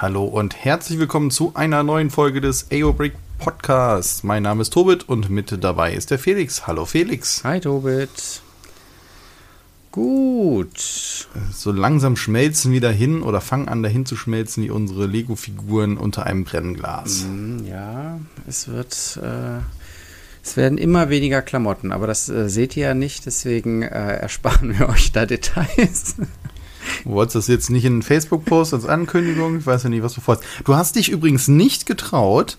[0.00, 4.22] Hallo und herzlich willkommen zu einer neuen Folge des AO Break Podcasts.
[4.22, 6.66] Mein Name ist Tobit und mit dabei ist der Felix.
[6.66, 7.44] Hallo Felix.
[7.44, 8.40] Hi Tobit.
[9.92, 11.28] Gut.
[11.52, 16.24] So langsam schmelzen wir dahin oder fangen an dahin zu schmelzen wie unsere Lego-Figuren unter
[16.24, 17.26] einem Brennglas.
[17.28, 19.60] Mm, ja, es wird, äh,
[20.42, 24.78] es werden immer weniger Klamotten, aber das äh, seht ihr ja nicht, deswegen äh, ersparen
[24.78, 26.14] wir euch da Details.
[27.04, 29.58] Du wolltest das jetzt nicht in einen Facebook-Post als Ankündigung?
[29.58, 30.44] Ich weiß ja nicht, was du vorhast.
[30.64, 32.58] Du hast dich übrigens nicht getraut,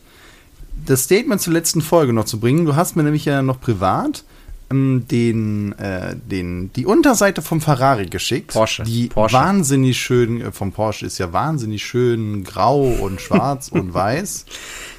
[0.85, 2.66] das Statement zur letzten Folge noch zu bringen.
[2.66, 4.23] Du hast mir nämlich ja noch privat
[4.71, 8.54] ähm, den, äh, den, die Unterseite vom Ferrari geschickt.
[8.54, 8.84] Porsche.
[8.84, 9.35] Die Porsche.
[9.35, 14.45] wahnsinnig schön, äh, vom Porsche ist ja wahnsinnig schön grau und schwarz und weiß.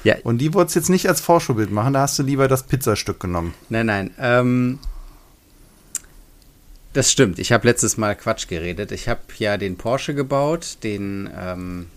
[0.03, 0.15] Ja.
[0.23, 3.19] Und die wolltest du jetzt nicht als Vorschaubild machen, da hast du lieber das Pizzastück
[3.19, 3.53] genommen.
[3.69, 4.11] Nein, nein.
[4.19, 4.79] Ähm,
[6.93, 7.39] das stimmt.
[7.39, 8.91] Ich habe letztes Mal Quatsch geredet.
[8.91, 11.87] Ich habe ja den Porsche gebaut, den, ähm,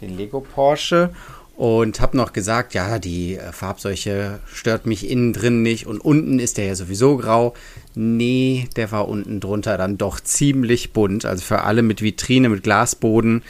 [0.00, 1.10] den Lego Porsche
[1.56, 6.38] und habe noch gesagt, ja, die äh, Farbseuche stört mich innen drin nicht und unten
[6.38, 7.54] ist der ja sowieso grau.
[7.94, 11.24] Nee, der war unten drunter dann doch ziemlich bunt.
[11.24, 13.42] Also für alle mit Vitrine, mit Glasboden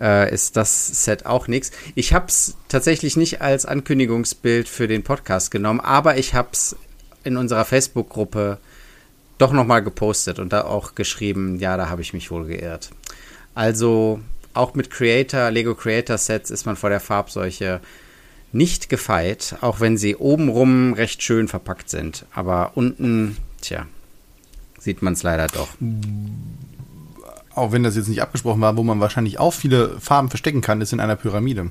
[0.00, 1.70] äh, ist das Set auch nichts.
[1.94, 6.74] Ich habe es tatsächlich nicht als Ankündigungsbild für den Podcast genommen, aber ich habe es
[7.22, 8.58] in unserer Facebook-Gruppe
[9.42, 12.90] doch nochmal gepostet und da auch geschrieben, ja, da habe ich mich wohl geirrt.
[13.54, 14.20] Also
[14.54, 17.80] auch mit Creator, Lego Creator Sets ist man vor der Farbseuche
[18.52, 22.26] nicht gefeit, auch wenn sie obenrum recht schön verpackt sind.
[22.34, 23.86] Aber unten, tja,
[24.78, 25.68] sieht man es leider doch.
[27.54, 30.80] Auch wenn das jetzt nicht abgesprochen war, wo man wahrscheinlich auch viele Farben verstecken kann,
[30.80, 31.70] ist in einer Pyramide.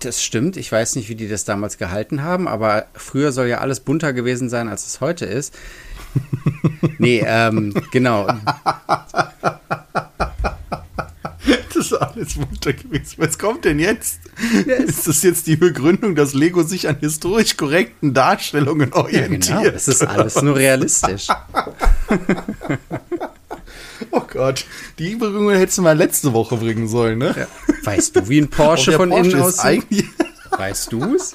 [0.00, 0.56] Das stimmt.
[0.56, 4.12] Ich weiß nicht, wie die das damals gehalten haben, aber früher soll ja alles bunter
[4.12, 5.54] gewesen sein, als es heute ist.
[6.98, 8.26] nee, ähm, genau.
[11.74, 13.16] Das ist alles munter gewesen.
[13.18, 14.18] Was kommt denn jetzt?
[14.66, 19.42] Ist das jetzt die Begründung, dass Lego sich an historisch korrekten Darstellungen Ja, orientiert?
[19.62, 19.62] genau.
[19.76, 21.28] Es ist alles nur realistisch.
[24.10, 24.64] Oh Gott,
[24.98, 27.34] die Begründung hättest du mal letzte Woche bringen sollen, ne?
[27.36, 27.46] Ja.
[27.84, 30.04] Weißt du, wie ein Porsche der von Porsche innen aussieht?
[30.50, 31.34] Weißt du's?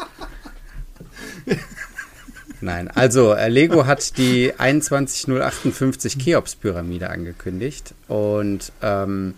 [2.62, 9.34] Nein, also äh, Lego hat die 21058 Cheops-Pyramide angekündigt und ähm,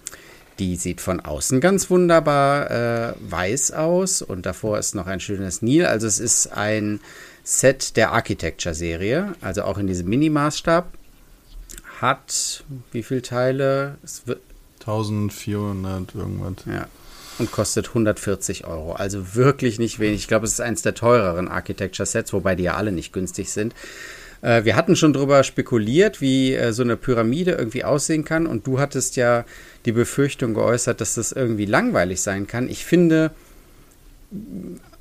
[0.59, 5.62] die sieht von außen ganz wunderbar äh, weiß aus und davor ist noch ein schönes
[5.62, 5.85] Nil.
[5.85, 7.00] Also es ist ein
[7.44, 10.91] Set der Architecture-Serie, also auch in diesem Mini-Maßstab.
[12.03, 13.95] Hat wie viele Teile?
[14.03, 14.41] Es wird,
[14.81, 16.65] 1400 irgendwas.
[16.65, 16.87] ja.
[17.39, 18.91] Und kostet 140 Euro.
[18.91, 20.19] Also wirklich nicht wenig.
[20.19, 23.73] Ich glaube, es ist eins der teureren Architecture-Sets, wobei die ja alle nicht günstig sind.
[24.41, 28.47] Äh, wir hatten schon drüber spekuliert, wie äh, so eine Pyramide irgendwie aussehen kann.
[28.47, 29.45] Und du hattest ja
[29.85, 32.67] die Befürchtung geäußert, dass das irgendwie langweilig sein kann.
[32.69, 33.31] Ich finde,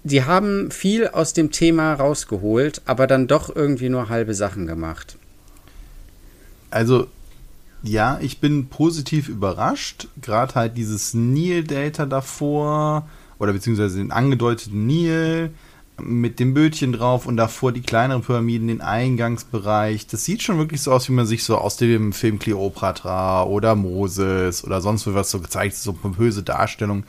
[0.04, 5.16] die haben viel aus dem Thema rausgeholt, aber dann doch irgendwie nur halbe Sachen gemacht.
[6.72, 7.06] Also,
[7.82, 10.08] ja, ich bin positiv überrascht.
[10.20, 15.50] Gerade halt dieses Nil-Delta davor, oder beziehungsweise den angedeuteten Nil
[16.00, 20.06] mit dem Bötchen drauf und davor die kleineren Pyramiden, den Eingangsbereich.
[20.06, 23.74] Das sieht schon wirklich so aus, wie man sich so aus dem Film Cleopatra oder
[23.74, 27.04] Moses oder sonst was so gezeigt, so pompöse Darstellung.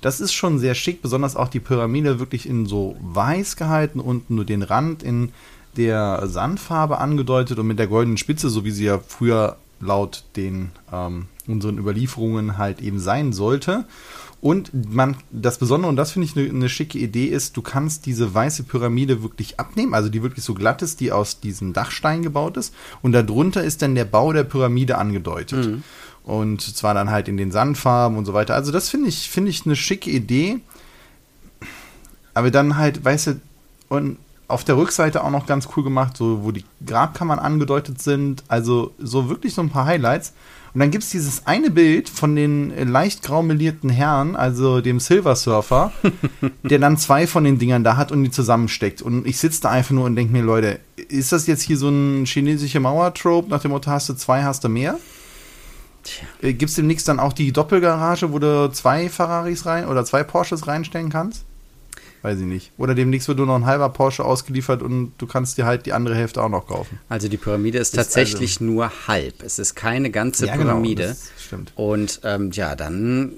[0.00, 4.30] Das ist schon sehr schick, besonders auch die Pyramide wirklich in so weiß gehalten und
[4.30, 5.32] nur den Rand in
[5.76, 10.70] der Sandfarbe angedeutet und mit der goldenen Spitze, so wie sie ja früher laut den
[10.92, 13.84] ähm, unseren Überlieferungen halt eben sein sollte.
[14.40, 18.06] Und man, das Besondere, und das finde ich eine ne schicke Idee, ist, du kannst
[18.06, 22.22] diese weiße Pyramide wirklich abnehmen, also die wirklich so glatt ist, die aus diesen Dachsteinen
[22.22, 22.74] gebaut ist.
[23.02, 25.66] Und darunter ist dann der Bau der Pyramide angedeutet.
[26.24, 28.54] Und zwar dann halt in den Sandfarben und so weiter.
[28.54, 30.60] Also das finde ich, finde ich eine schicke Idee.
[32.32, 33.40] Aber dann halt, weißt du,
[33.88, 34.16] und
[34.50, 38.44] auf der Rückseite auch noch ganz cool gemacht, so wo die Grabkammern angedeutet sind.
[38.48, 40.32] Also so wirklich so ein paar Highlights.
[40.72, 44.80] Und dann gibt es dieses eine Bild von den äh, leicht grau melierten Herren, also
[44.80, 45.92] dem Silver Surfer,
[46.62, 49.02] der dann zwei von den Dingern da hat und die zusammensteckt.
[49.02, 51.88] Und ich sitze da einfach nur und denke mir, Leute, ist das jetzt hier so
[51.88, 54.98] ein chinesischer Mauertrope nach dem Motto, hast du zwei, hast du mehr?
[56.04, 56.24] Tja.
[56.40, 60.22] Äh, Gibt es demnächst dann auch die Doppelgarage, wo du zwei Ferraris rein oder zwei
[60.22, 61.44] Porsches reinstellen kannst?
[62.22, 62.72] Weiß ich nicht.
[62.76, 65.92] Oder demnächst wird nur noch ein halber Porsche ausgeliefert und du kannst dir halt die
[65.92, 66.98] andere Hälfte auch noch kaufen.
[67.08, 69.42] Also die Pyramide ist, Ist tatsächlich nur halb.
[69.42, 71.02] Es ist keine ganze Pyramide.
[71.02, 71.72] genau, das stimmt.
[71.76, 73.32] Und ähm, ja, dann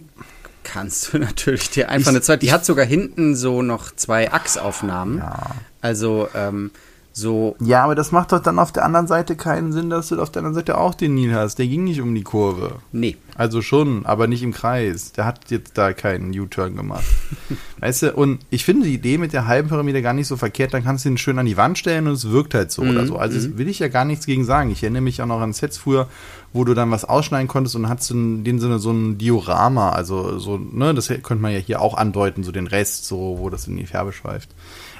[0.64, 2.40] kannst du natürlich dir einfach eine zweite.
[2.40, 5.18] Die hat sogar hinten so noch zwei Achsaufnahmen.
[5.18, 5.54] Ja.
[5.80, 6.70] Also ähm,
[7.12, 7.56] so.
[7.60, 10.30] Ja, aber das macht doch dann auf der anderen Seite keinen Sinn, dass du auf
[10.30, 11.58] der anderen Seite auch den Nil hast.
[11.58, 12.76] Der ging nicht um die Kurve.
[12.92, 13.16] Nee.
[13.36, 15.12] Also schon, aber nicht im Kreis.
[15.12, 17.04] Der hat jetzt da keinen U-Turn gemacht.
[17.80, 20.74] weißt du, und ich finde die Idee mit der halben Pyramide gar nicht so verkehrt.
[20.74, 22.90] Dann kannst du ihn schön an die Wand stellen und es wirkt halt so Mhm,
[22.90, 23.16] oder so.
[23.16, 24.70] Also das will ich ja gar nichts gegen sagen.
[24.70, 26.08] Ich erinnere mich auch noch an Sets früher,
[26.52, 29.90] wo du dann was ausschneiden konntest und hattest in dem Sinne so ein Diorama.
[29.90, 33.48] Also so, ne, das könnte man ja hier auch andeuten, so den Rest, so, wo
[33.50, 34.50] das in die Färbe schweift.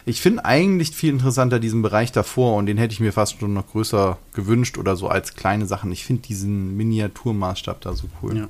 [0.04, 3.52] Ich finde eigentlich viel interessanter diesen Bereich davor und den hätte ich mir fast schon
[3.54, 5.93] noch größer gewünscht oder so als kleine Sachen.
[5.93, 8.37] Ich finde diesen Miniaturmaßstab da so cool.
[8.37, 8.49] Ja.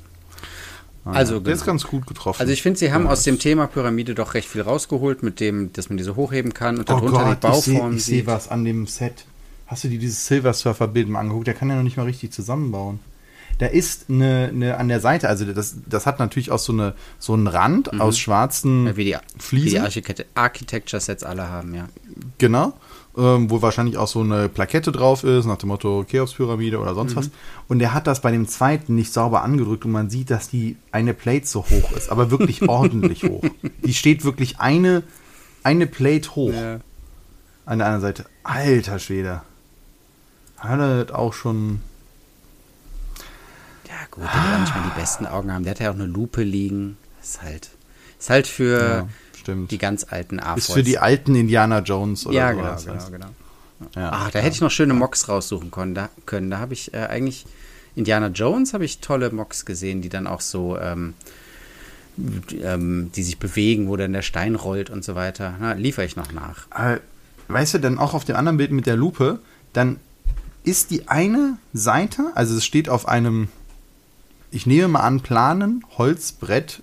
[1.05, 1.73] Ah, Also, der ist genau.
[1.73, 2.41] ganz gut getroffen.
[2.41, 5.41] Also ich finde, sie haben Ja, aus dem Thema Pyramide doch recht viel rausgeholt, mit
[5.41, 8.05] dem, dass man diese hochheben kann und Oh darunter die Gott, ich sehe Bauform ich
[8.05, 8.27] seh sieht.
[8.27, 9.27] was an dem Set.
[9.67, 11.47] Hast du dir dieses Silver Surfer Bild mal angeguckt?
[11.49, 13.01] Der kann ja noch nicht mal richtig zusammenbauen.
[13.63, 16.95] Da ist eine, eine an der Seite, also das, das hat natürlich auch so, eine,
[17.21, 18.87] so einen Rand aus schwarzen Mhm.
[18.89, 19.81] Ja, wie die, wie die Fliesen.
[19.83, 21.89] Architect Architecture-Sets alle haben, ja.
[22.39, 22.73] Genau.
[23.17, 26.97] Ähm, wo wahrscheinlich auch so eine Plakette drauf ist, nach dem Motto Cheops-Pyramide oder Mhm.
[26.97, 27.31] sonst was.
[27.69, 30.77] Und der hat das bei dem zweiten nicht sauber angedrückt und man sieht, dass die
[30.91, 33.45] eine Plate so hoch ist, aber wirklich ordentlich hoch.
[33.85, 35.05] Die steht wirklich eine,
[35.63, 36.53] eine Plate hoch
[37.65, 38.25] an der anderen Seite.
[38.43, 39.43] Alter Schwede.
[40.59, 41.81] Hat er das auch schon.
[43.93, 45.65] Ja, gut, der wird auch nicht mal die besten Augen haben.
[45.65, 46.97] Der hat ja auch eine Lupe liegen.
[47.23, 47.71] Ist halt,
[48.19, 49.09] ist halt für Ja,
[49.39, 49.71] stimmt.
[49.71, 50.69] die ganz alten AFOs.
[50.69, 52.57] ist für die alten Indiana Jones oder Ja, so.
[52.57, 53.13] genau, genau, heißt.
[53.13, 53.27] genau.
[53.97, 54.11] Ja.
[54.13, 55.95] Ach, da hätte ich noch schöne Mocks raussuchen können.
[55.95, 56.51] Da, können.
[56.51, 57.47] da habe ich äh, eigentlich
[57.97, 61.15] Indiana Jones habe ich tolle Mocks gesehen, die dann auch so, ähm,
[62.17, 65.55] die, ähm, die sich bewegen, wo dann der Stein rollt und so weiter.
[65.61, 66.67] Na, liefere ich noch nach.
[66.71, 67.01] Aber,
[67.49, 69.41] weißt du, dann auch auf dem anderen Bild mit der Lupe,
[69.73, 69.99] dann
[70.65, 73.49] ist die eine Seite, also es steht auf einem,
[74.53, 76.83] ich nehme mal an, planen Holzbrett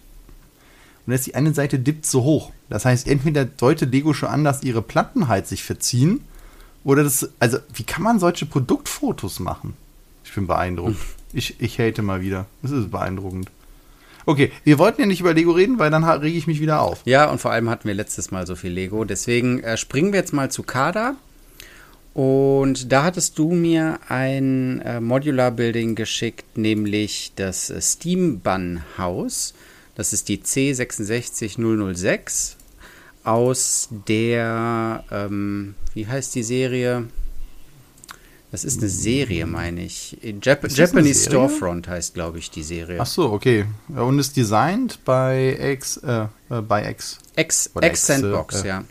[1.05, 2.51] und jetzt die eine Seite dippt so hoch.
[2.69, 6.21] Das heißt, entweder deutet Lego schon an, dass ihre Platten halt sich verziehen
[6.83, 9.73] oder das, also wie kann man solche Produktfotos machen?
[10.23, 10.97] Ich bin beeindruckt.
[11.33, 12.45] Ich, ich hate mal wieder.
[12.61, 13.49] Das ist beeindruckend.
[14.25, 17.01] Okay, wir wollten ja nicht über Lego reden, weil dann rege ich mich wieder auf.
[17.05, 19.03] Ja, und vor allem hatten wir letztes Mal so viel Lego.
[19.05, 21.15] Deswegen äh, springen wir jetzt mal zu Kada.
[22.13, 28.81] Und da hattest du mir ein äh, Modular Building geschickt, nämlich das äh, Steam Bun
[28.97, 29.53] Haus.
[29.95, 32.55] Das ist die C66006
[33.23, 37.07] aus der, ähm, wie heißt die Serie?
[38.51, 40.17] Das ist eine Serie, meine ich.
[40.41, 41.29] Jap Ist das eine Japanese?
[41.29, 42.97] Storefront heißt, glaube ich, die Serie.
[42.99, 43.65] Ach so, okay.
[43.89, 47.19] Und ist designt bei X, äh, äh, bei X.
[47.35, 48.83] X, Oder X Sandbox, X, äh, ja.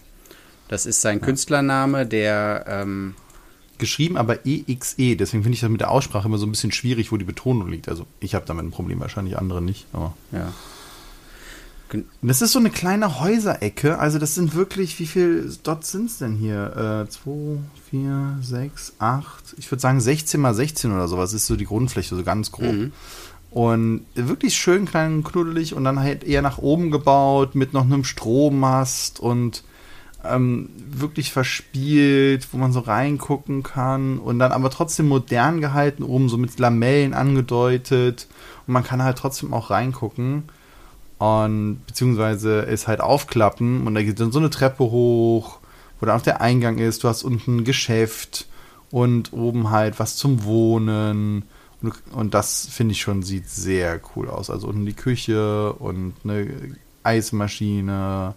[0.68, 3.14] Das ist sein Künstlername, der ähm,
[3.78, 7.12] Geschrieben aber EXE, deswegen finde ich das mit der Aussprache immer so ein bisschen schwierig,
[7.12, 7.88] wo die Betonung liegt.
[7.88, 9.86] Also ich habe damit ein Problem, wahrscheinlich andere nicht.
[9.92, 10.52] Aber ja.
[12.20, 13.98] Das ist so eine kleine Häuserecke.
[13.98, 17.06] Also das sind wirklich, wie viel Dots sind es denn hier?
[17.06, 17.60] Äh, 2,
[17.90, 19.54] 4, 6, 8.
[19.56, 22.72] Ich würde sagen 16 mal 16 oder sowas ist so die Grundfläche, so ganz grob.
[22.72, 22.92] Mhm.
[23.50, 28.04] Und wirklich schön klein knuddelig und dann halt eher nach oben gebaut mit noch einem
[28.04, 29.62] Strommast und
[30.24, 36.28] ähm, wirklich verspielt, wo man so reingucken kann und dann aber trotzdem modern gehalten, oben
[36.28, 38.26] so mit Lamellen angedeutet.
[38.66, 40.44] Und man kann halt trotzdem auch reingucken
[41.18, 45.58] und beziehungsweise es halt aufklappen und da geht dann so eine Treppe hoch,
[45.98, 48.46] wo dann auch der Eingang ist, du hast unten ein Geschäft
[48.90, 51.44] und oben halt was zum Wohnen.
[51.82, 56.14] Und, und das finde ich schon sieht sehr cool aus, also unten die Küche und
[56.24, 58.34] eine Eismaschine.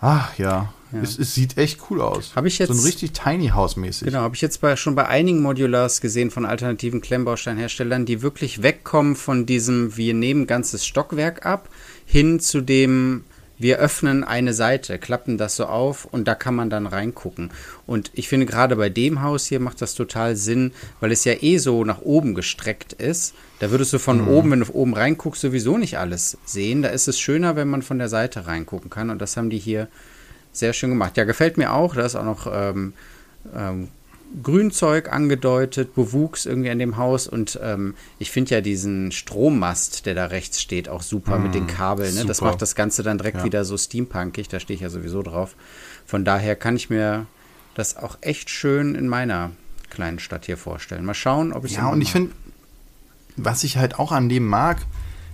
[0.00, 1.00] Ach ja, Ja.
[1.02, 2.32] Es, es sieht echt cool aus.
[2.36, 4.06] Habe ich so ein jetzt- richtig Tiny House mäßig.
[4.06, 8.62] Genau, habe ich jetzt bei, schon bei einigen Modulars gesehen von alternativen Klemmbausteinherstellern, die wirklich
[8.62, 11.68] wegkommen von diesem, wir nehmen ganzes Stockwerk ab,
[12.04, 13.24] hin zu dem,
[13.58, 17.50] wir öffnen eine Seite, klappen das so auf und da kann man dann reingucken.
[17.86, 21.32] Und ich finde gerade bei dem Haus hier macht das total Sinn, weil es ja
[21.40, 23.34] eh so nach oben gestreckt ist.
[23.58, 26.82] Da würdest du von oben, wenn du oben reinguckst, sowieso nicht alles sehen.
[26.82, 29.08] Da ist es schöner, wenn man von der Seite reingucken kann.
[29.08, 29.88] Und das haben die hier
[30.58, 31.16] sehr schön gemacht.
[31.16, 31.94] Ja, gefällt mir auch.
[31.94, 32.92] Da ist auch noch ähm,
[33.54, 33.88] ähm,
[34.42, 37.26] Grünzeug angedeutet, Bewuchs irgendwie an dem Haus.
[37.28, 41.66] Und ähm, ich finde ja diesen Strommast, der da rechts steht, auch super mit den
[41.66, 42.14] Kabeln.
[42.14, 42.24] Ne?
[42.26, 43.44] Das macht das Ganze dann direkt Ja.
[43.44, 44.48] wieder so steampunkig.
[44.48, 45.54] Da stehe ich ja sowieso drauf.
[46.06, 47.26] Von daher kann ich mir
[47.74, 49.52] das auch echt schön in meiner
[49.90, 51.04] kleinen Stadt hier vorstellen.
[51.04, 52.32] Mal schauen, ob ich Ja, und ich finde,
[53.36, 54.78] was ich halt auch an dem mag,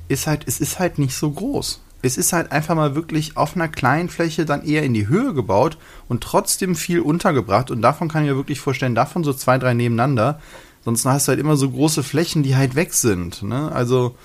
[0.09, 1.81] ist halt, es ist halt nicht so groß.
[2.03, 5.35] Es ist halt einfach mal wirklich auf einer kleinen Fläche dann eher in die Höhe
[5.35, 5.79] gebaut
[6.09, 7.71] und trotzdem viel untergebracht.
[7.71, 10.41] Und davon kann ich mir wirklich vorstellen, davon so zwei, drei nebeneinander.
[10.85, 13.45] Sonst hast du halt immer so große Flächen, die halt weg sind.
[13.45, 13.71] Ne?
[13.71, 14.17] Also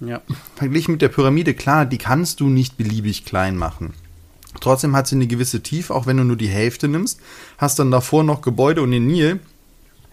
[0.00, 0.20] ja.
[0.56, 3.94] verglichen mit der Pyramide, klar, die kannst du nicht beliebig klein machen.
[4.60, 7.20] Trotzdem hat sie eine gewisse Tiefe, auch wenn du nur die Hälfte nimmst.
[7.58, 9.40] Hast dann davor noch Gebäude und den Nil.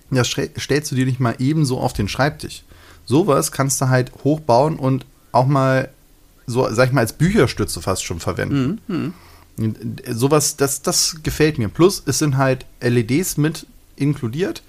[0.10, 2.63] Das stellst du dir nicht mal ebenso auf den Schreibtisch.
[3.06, 5.89] Sowas kannst du halt hochbauen und auch mal
[6.51, 8.81] so, sag ich mal, als Bücherstütze fast schon verwenden.
[8.88, 9.13] Mhm.
[10.10, 11.70] Sowas, das, das gefällt mir.
[11.70, 14.63] Plus, es sind halt LEDs mit inkludiert,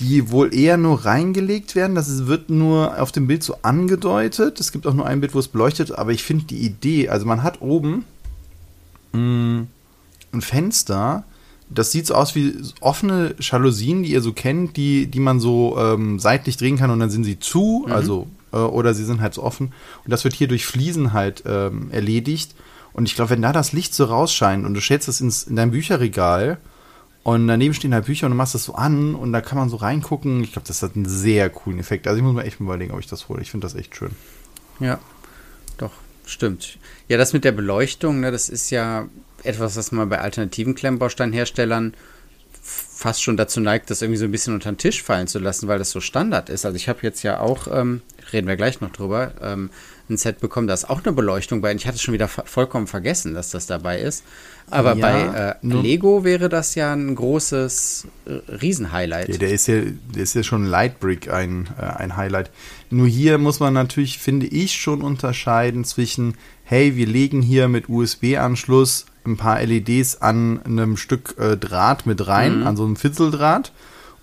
[0.00, 1.94] die wohl eher nur reingelegt werden.
[1.94, 4.58] Das wird nur auf dem Bild so angedeutet.
[4.58, 7.26] Es gibt auch nur ein Bild, wo es beleuchtet, aber ich finde die Idee, also
[7.26, 8.04] man hat oben
[9.12, 9.68] mh, mm,
[10.32, 11.24] ein Fenster,
[11.70, 15.76] das sieht so aus wie offene Jalousien, die ihr so kennt, die, die man so
[15.78, 17.92] ähm, seitlich drehen kann und dann sind sie zu, mhm.
[17.92, 19.72] also äh, oder sie sind halt so offen.
[20.04, 22.54] Und das wird hier durch Fliesen halt ähm, erledigt.
[22.92, 25.56] Und ich glaube, wenn da das Licht so rausscheint und du stellst das ins, in
[25.56, 26.58] dein Bücherregal
[27.24, 29.68] und daneben stehen halt Bücher und du machst das so an und da kann man
[29.68, 32.06] so reingucken, ich glaube, das hat einen sehr coolen Effekt.
[32.06, 33.42] Also ich muss mir echt mal überlegen, ob ich das hole.
[33.42, 34.12] Ich finde das echt schön.
[34.78, 35.00] Ja,
[35.78, 35.92] doch,
[36.24, 36.78] stimmt.
[37.08, 39.08] Ja, das mit der Beleuchtung, ne, das ist ja
[39.42, 41.94] etwas, was man bei alternativen Klemmbausteinherstellern
[42.94, 45.68] fast schon dazu neigt, das irgendwie so ein bisschen unter den Tisch fallen zu lassen,
[45.68, 46.64] weil das so Standard ist.
[46.64, 49.70] Also ich habe jetzt ja auch, ähm, reden wir gleich noch drüber, ähm,
[50.08, 51.72] ein Set bekommen, da ist auch eine Beleuchtung bei.
[51.74, 54.22] Ich hatte schon wieder vollkommen vergessen, dass das dabei ist.
[54.70, 59.28] Aber ja, bei äh, Lego wäre das ja ein großes äh, Riesenhighlight.
[59.28, 59.80] Ja, der ist ja,
[60.14, 62.50] der ist ja schon Lightbrick ein, äh, ein Highlight.
[62.90, 66.34] Nur hier muss man natürlich, finde ich, schon unterscheiden zwischen,
[66.64, 72.26] hey, wir legen hier mit USB-Anschluss ein paar LEDs an einem Stück äh, Draht mit
[72.26, 72.66] rein, mhm.
[72.66, 73.72] an so einem Fitzeldraht.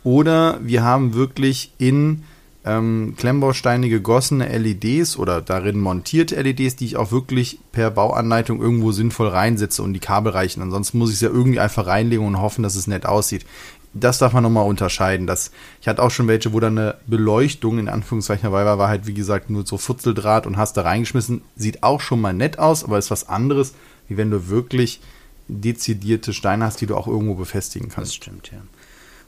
[0.04, 2.24] Oder wir haben wirklich in
[2.64, 8.92] ähm, Klemmbausteine gegossene LEDs oder darin montierte LEDs, die ich auch wirklich per Bauanleitung irgendwo
[8.92, 10.62] sinnvoll reinsetze und die Kabel reichen.
[10.62, 13.46] Ansonsten muss ich es ja irgendwie einfach reinlegen und hoffen, dass es nett aussieht.
[13.94, 15.28] Das darf man nochmal unterscheiden.
[15.28, 15.52] Das,
[15.82, 19.08] ich hatte auch schon welche, wo dann eine Beleuchtung in Anführungszeichen dabei war, war halt
[19.08, 21.42] wie gesagt nur so Futzeldraht und hast da reingeschmissen.
[21.56, 23.74] Sieht auch schon mal nett aus, aber ist was anderes,
[24.08, 25.02] wie wenn du wirklich
[25.48, 28.12] dezidierte Steine hast, die du auch irgendwo befestigen kannst.
[28.12, 28.60] Das stimmt, ja.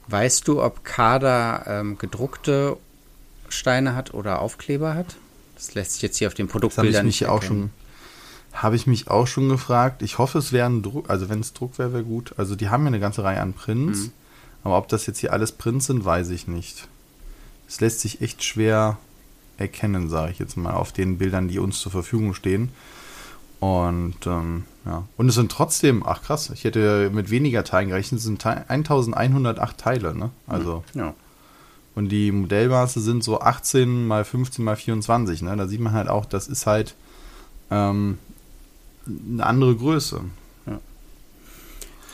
[0.08, 2.78] Weißt du, ob Kader ähm, gedruckte
[3.54, 5.16] Steine hat oder Aufkleber hat?
[5.56, 7.38] Das lässt sich jetzt hier auf den Produktbildern nicht erkennen.
[7.38, 7.70] auch schon
[8.54, 10.02] Habe ich mich auch schon gefragt.
[10.02, 12.34] Ich hoffe, es wäre ein Druck, also wenn es Druck wäre, wäre gut.
[12.38, 14.12] Also die haben ja eine ganze Reihe an Prints, mhm.
[14.64, 16.88] aber ob das jetzt hier alles Prints sind, weiß ich nicht.
[17.68, 18.98] Es lässt sich echt schwer
[19.58, 22.70] erkennen, sage ich jetzt mal, auf den Bildern, die uns zur Verfügung stehen.
[23.60, 28.20] Und ähm, ja, und es sind trotzdem, ach krass, ich hätte mit weniger Teilen gerechnet,
[28.20, 30.32] es sind 1108 Teile, ne?
[30.48, 30.84] Also.
[30.94, 31.14] Ja.
[31.96, 35.44] Und die Modellmaße sind so 18 mal 15 mal 24.
[35.44, 35.56] Ne?
[35.56, 36.96] Da sieht man halt auch, das ist halt
[37.70, 38.18] ähm,
[39.06, 40.22] eine andere Größe.
[40.66, 40.80] Ja,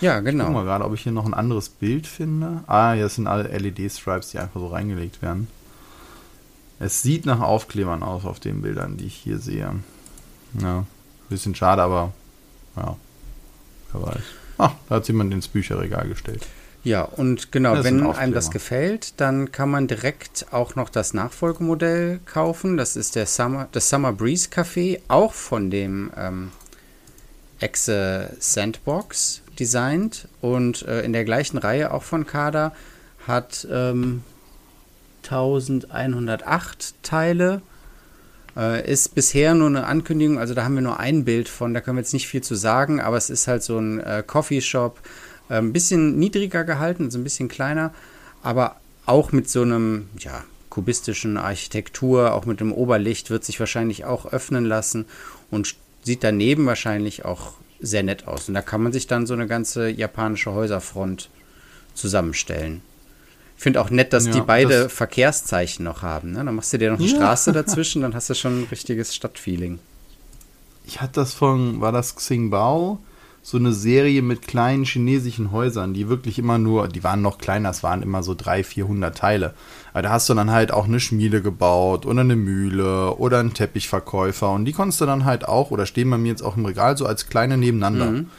[0.01, 0.43] ja genau.
[0.43, 2.63] Ich guck mal gerade, ob ich hier noch ein anderes Bild finde.
[2.67, 5.48] Ah, hier sind alle LED-Stripes, die einfach so reingelegt werden.
[6.79, 9.71] Es sieht nach Aufklebern aus auf den Bildern, die ich hier sehe.
[10.62, 10.86] Ja,
[11.29, 12.13] bisschen schade, aber
[12.75, 12.95] ja,
[13.91, 14.24] wer weiß.
[14.57, 16.45] Ah, da hat jemand ins Bücherregal gestellt.
[16.83, 21.13] Ja, und genau, das wenn einem das gefällt, dann kann man direkt auch noch das
[21.13, 22.77] Nachfolgemodell kaufen.
[22.77, 26.51] Das ist der Summer, das Summer Breeze Café, auch von dem ähm,
[27.59, 32.74] Exe Sandbox designt und äh, in der gleichen Reihe auch von Kada
[33.27, 34.24] hat ähm,
[35.24, 37.62] 1108 Teile.
[38.55, 41.81] Äh, ist bisher nur eine Ankündigung, also da haben wir nur ein Bild von, da
[41.81, 45.00] können wir jetzt nicht viel zu sagen, aber es ist halt so ein äh, Coffeeshop
[45.57, 47.93] ein bisschen niedriger gehalten, also ein bisschen kleiner,
[48.43, 54.05] aber auch mit so einem, ja, kubistischen Architektur, auch mit dem Oberlicht, wird sich wahrscheinlich
[54.05, 55.05] auch öffnen lassen
[55.49, 58.47] und sieht daneben wahrscheinlich auch sehr nett aus.
[58.47, 61.29] Und da kann man sich dann so eine ganze japanische Häuserfront
[61.95, 62.81] zusammenstellen.
[63.57, 66.31] Ich finde auch nett, dass ja, die beide das Verkehrszeichen noch haben.
[66.31, 66.45] Ne?
[66.45, 67.15] Dann machst du dir noch eine ja.
[67.15, 69.79] Straße dazwischen, dann hast du schon ein richtiges Stadtfeeling.
[70.85, 72.99] Ich hatte das von, war das Xingbao?
[73.41, 77.69] So eine Serie mit kleinen chinesischen Häusern, die wirklich immer nur, die waren noch kleiner,
[77.69, 79.53] es waren immer so 300, 400 Teile.
[79.93, 83.53] Aber da hast du dann halt auch eine Schmiede gebaut oder eine Mühle oder einen
[83.53, 86.65] Teppichverkäufer und die konntest du dann halt auch, oder stehen bei mir jetzt auch im
[86.65, 88.12] Regal, so als kleine nebeneinander.
[88.12, 88.29] Mhm.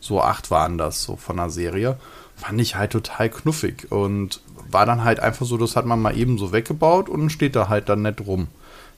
[0.00, 1.98] So acht waren das, so von der Serie.
[2.36, 4.40] Fand ich halt total knuffig und
[4.70, 7.68] war dann halt einfach so, das hat man mal eben so weggebaut und steht da
[7.68, 8.48] halt dann nett rum.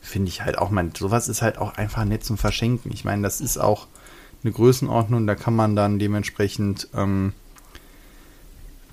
[0.01, 2.93] Finde ich halt auch, mein, sowas ist halt auch einfach nett zum Verschenken.
[2.93, 3.87] Ich meine, das ist auch,
[4.45, 7.33] eine Größenordnung, da kann man dann dementsprechend, ähm,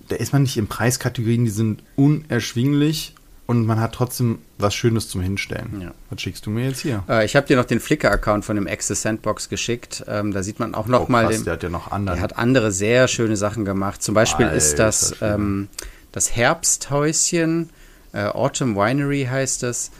[0.08, 3.16] da ist man nicht in Preiskategorien, die sind unerschwinglich
[3.50, 5.82] und man hat trotzdem was Schönes zum Hinstellen.
[5.82, 5.92] Ja.
[6.12, 7.04] Was schickst du mir jetzt hier?
[7.10, 10.04] Äh, ich habe dir noch den Flickr-Account von dem Access Sandbox geschickt.
[10.08, 11.26] Ähm, da sieht man auch noch oh, mal.
[11.26, 12.16] Krass, den, der hat ja noch andere.
[12.16, 14.04] Der hat andere sehr schöne Sachen gemacht.
[14.04, 15.68] Zum Beispiel Alter, ist das ähm,
[16.12, 17.70] das Herbsthäuschen,
[18.14, 19.92] äh, Autumn Winery heißt es.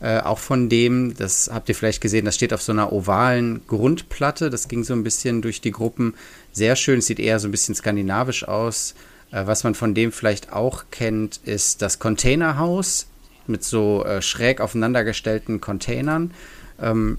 [0.00, 3.62] Äh, auch von dem, das habt ihr vielleicht gesehen, das steht auf so einer ovalen
[3.66, 4.50] Grundplatte.
[4.50, 6.14] Das ging so ein bisschen durch die Gruppen.
[6.52, 8.94] Sehr schön, sieht eher so ein bisschen skandinavisch aus.
[9.32, 13.06] Äh, was man von dem vielleicht auch kennt, ist das Containerhaus
[13.46, 16.32] mit so äh, schräg aufeinandergestellten Containern.
[16.80, 17.18] Ähm,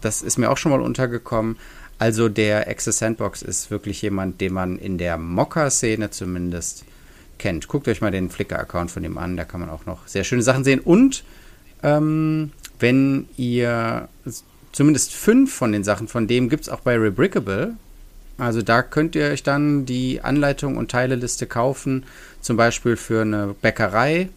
[0.00, 1.56] das ist mir auch schon mal untergekommen.
[1.98, 6.84] Also der Access Sandbox ist wirklich jemand, den man in der Mocker-Szene zumindest
[7.38, 7.68] kennt.
[7.68, 10.42] Guckt euch mal den Flickr-Account von dem an, da kann man auch noch sehr schöne
[10.42, 10.80] Sachen sehen.
[10.80, 11.24] Und
[11.82, 14.08] ähm, wenn ihr
[14.72, 17.74] zumindest fünf von den Sachen von dem gibt es auch bei Rebrickable.
[18.38, 22.04] Also da könnt ihr euch dann die Anleitung und Teileliste kaufen,
[22.40, 24.30] zum Beispiel für eine Bäckerei,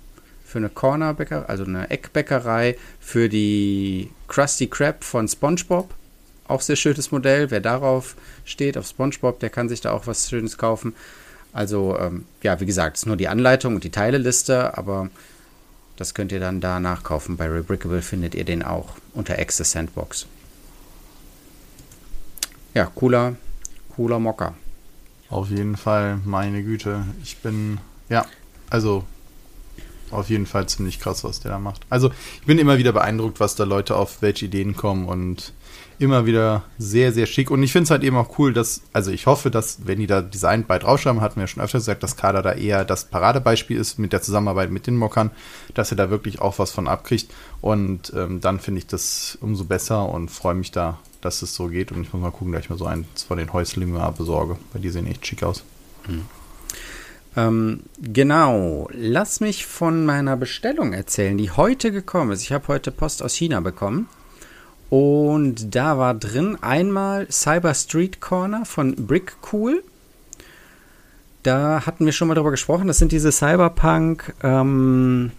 [0.45, 5.93] für eine Corner-Bäckerei, also eine Eckbäckerei, für die Krusty Krab von SpongeBob.
[6.47, 7.49] Auch sehr schönes Modell.
[7.49, 10.93] Wer darauf steht, auf SpongeBob, der kann sich da auch was Schönes kaufen.
[11.53, 15.09] Also, ähm, ja, wie gesagt, es ist nur die Anleitung und die Teileliste, aber
[15.97, 17.37] das könnt ihr dann da nachkaufen.
[17.37, 20.27] Bei Rebrickable findet ihr den auch unter Access Sandbox.
[22.73, 23.35] Ja, cooler,
[23.95, 24.55] cooler Mocker.
[25.29, 27.05] Auf jeden Fall, meine Güte.
[27.23, 28.25] Ich bin, ja,
[28.69, 29.03] also
[30.11, 31.85] auf jeden Fall ziemlich krass, was der da macht.
[31.89, 35.53] Also ich bin immer wieder beeindruckt, was da Leute auf welche Ideen kommen und
[35.99, 37.51] immer wieder sehr, sehr schick.
[37.51, 40.07] Und ich finde es halt eben auch cool, dass, also ich hoffe, dass, wenn die
[40.07, 43.05] da Design bei draufschreiben, hatten wir ja schon öfter gesagt, dass Kader da eher das
[43.05, 45.31] Paradebeispiel ist mit der Zusammenarbeit mit den Mockern,
[45.73, 47.31] dass er da wirklich auch was von abkriegt.
[47.61, 51.67] Und ähm, dann finde ich das umso besser und freue mich da, dass es so
[51.67, 51.91] geht.
[51.91, 54.57] Und ich muss mal gucken, dass ich mir so eins von den Häuslingen mal besorge,
[54.73, 55.63] weil die sehen echt schick aus.
[56.07, 56.25] Mhm.
[57.35, 62.43] Ähm, genau, lass mich von meiner Bestellung erzählen, die heute gekommen ist.
[62.43, 64.07] Ich habe heute Post aus China bekommen.
[64.93, 69.83] Und da war drin einmal Cyber Street Corner von Brick Cool.
[71.41, 72.85] Da hatten wir schon mal drüber gesprochen.
[72.85, 75.31] Das sind diese Cyberpunk ähm,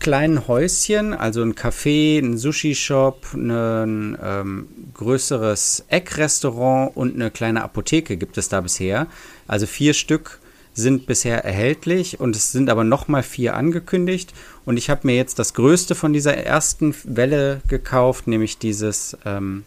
[0.00, 8.16] kleinen Häuschen, also ein Café, ein Sushi-Shop, ein ähm, größeres Eckrestaurant und eine kleine Apotheke
[8.16, 9.08] gibt es da bisher.
[9.46, 10.38] Also vier Stück
[10.72, 14.32] sind bisher erhältlich und es sind aber noch mal vier angekündigt.
[14.68, 19.64] Und ich habe mir jetzt das größte von dieser ersten Welle gekauft, nämlich dieses ähm,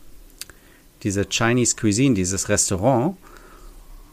[1.01, 3.17] diese Chinese Cuisine, dieses Restaurant.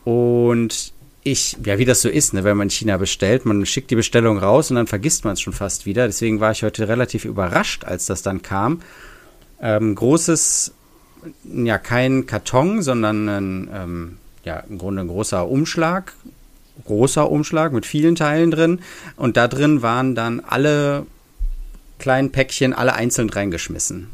[0.05, 3.91] Und ich, ja, wie das so ist, ne, wenn man in China bestellt, man schickt
[3.91, 6.07] die Bestellung raus und dann vergisst man es schon fast wieder.
[6.07, 8.81] Deswegen war ich heute relativ überrascht, als das dann kam.
[9.61, 10.73] Ähm, großes,
[11.53, 16.15] ja, kein Karton, sondern ein, ähm, ja, im Grunde ein großer Umschlag
[16.85, 18.81] großer Umschlag mit vielen Teilen drin.
[19.17, 21.07] Und da drin waren dann alle
[21.99, 24.09] kleinen Päckchen, alle einzeln reingeschmissen.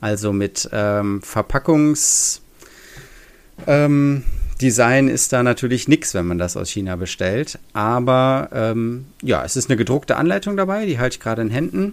[0.00, 2.40] Also mit ähm, Verpackungs.
[3.66, 4.24] Ähm,
[4.60, 7.58] ist da natürlich nichts, wenn man das aus China bestellt.
[7.72, 11.92] Aber ähm, ja, es ist eine gedruckte Anleitung dabei, die halte ich gerade in Händen.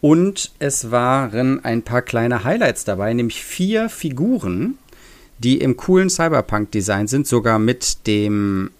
[0.00, 4.78] Und es waren ein paar kleine Highlights dabei, nämlich vier Figuren,
[5.38, 8.70] die im coolen Cyberpunk-Design sind, sogar mit dem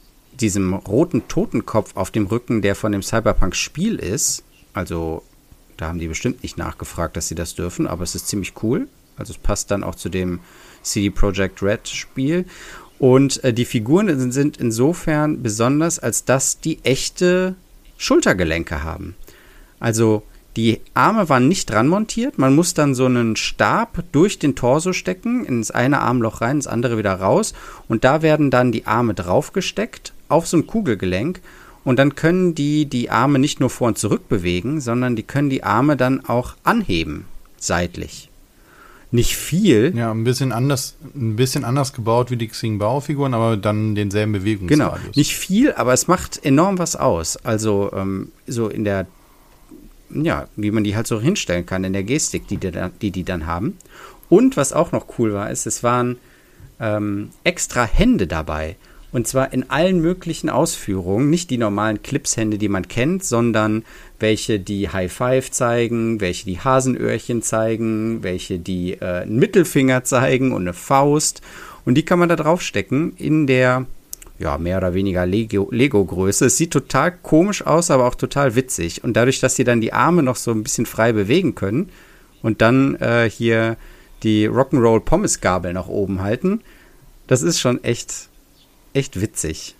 [0.40, 4.42] diesem roten Totenkopf auf dem Rücken, der von dem Cyberpunk-Spiel ist.
[4.72, 5.22] Also,
[5.76, 8.88] da haben die bestimmt nicht nachgefragt, dass sie das dürfen, aber es ist ziemlich cool.
[9.16, 10.40] Also, es passt dann auch zu dem
[10.82, 12.46] CD Projekt Red Spiel.
[12.98, 17.54] Und äh, die Figuren sind insofern besonders, als dass die echte
[17.96, 19.14] Schultergelenke haben.
[19.78, 20.22] Also,
[20.56, 22.38] die Arme waren nicht dran montiert.
[22.38, 26.66] Man muss dann so einen Stab durch den Torso stecken, ins eine Armloch rein, ins
[26.66, 27.54] andere wieder raus.
[27.88, 31.40] Und da werden dann die Arme draufgesteckt auf so ein Kugelgelenk
[31.84, 35.50] und dann können die die Arme nicht nur vor und zurück bewegen, sondern die können
[35.50, 37.24] die Arme dann auch anheben,
[37.58, 38.28] seitlich.
[39.12, 39.92] Nicht viel.
[39.96, 45.00] Ja, ein bisschen anders, ein bisschen anders gebaut wie die Xing-Bao-Figuren, aber dann denselben Bewegungsradius.
[45.00, 47.36] Genau, nicht viel, aber es macht enorm was aus.
[47.38, 49.06] Also ähm, so in der,
[50.12, 53.24] ja, wie man die halt so hinstellen kann, in der Gestik, die die, die, die
[53.24, 53.76] dann haben.
[54.28, 56.18] Und was auch noch cool war, ist, es waren
[56.80, 58.76] ähm, extra Hände dabei.
[59.12, 61.30] Und zwar in allen möglichen Ausführungen.
[61.30, 63.84] Nicht die normalen Clipshände, die man kennt, sondern
[64.20, 70.52] welche die High Five zeigen, welche die Hasenöhrchen zeigen, welche die äh, einen Mittelfinger zeigen
[70.52, 71.42] und eine Faust.
[71.84, 73.86] Und die kann man da draufstecken in der,
[74.40, 76.46] ja, mehr oder weniger Lego-Größe.
[76.46, 79.04] es sieht total komisch aus, aber auch total witzig.
[79.04, 81.90] Und dadurch, dass sie dann die Arme noch so ein bisschen frei bewegen können
[82.42, 83.76] und dann äh, hier
[84.22, 86.62] die Rock'n'Roll Pommes-Gabel nach oben halten,
[87.26, 88.30] das ist schon echt
[88.92, 89.76] echt witzig.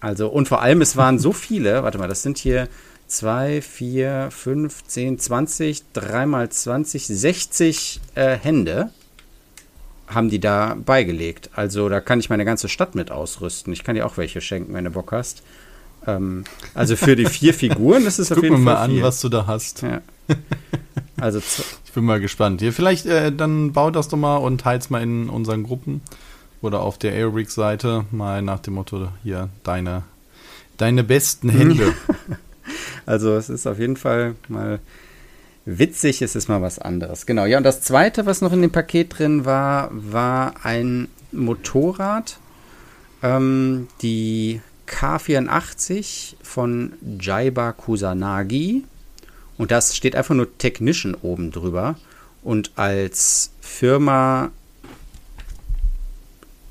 [0.00, 2.68] Also, und vor allem, es waren so viele, warte mal, das sind hier
[3.06, 8.90] 2, 4, 5, 10, 20, 3 mal 20, 60 äh, Hände
[10.06, 11.50] haben die da beigelegt.
[11.54, 13.72] Also da kann ich meine ganze Stadt mit ausrüsten.
[13.72, 15.42] Ich kann dir auch welche schenken, wenn du Bock hast.
[16.06, 18.90] Ähm, also für die vier Figuren ist es auf Guck jeden mir Fall mal an,
[18.92, 19.02] viel.
[19.02, 19.82] was du da hast.
[19.82, 20.00] Ja.
[21.16, 22.60] Also Ich bin mal gespannt.
[22.60, 26.02] Hier, vielleicht äh, dann bau das doch mal und teils mal in unseren Gruppen
[26.60, 30.02] oder auf der Aerobricks-Seite mal nach dem Motto hier deine,
[30.76, 31.94] deine besten Hände.
[33.06, 34.80] Also es ist auf jeden Fall mal
[35.66, 37.26] witzig, es ist mal was anderes.
[37.26, 42.38] Genau, ja, und das zweite, was noch in dem Paket drin war, war ein Motorrad,
[43.22, 48.84] ähm, die K84 von Jaiba Kusanagi.
[49.56, 51.96] Und das steht einfach nur Technician oben drüber.
[52.42, 54.50] Und als Firma,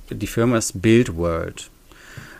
[0.09, 1.69] die Firma ist Build World.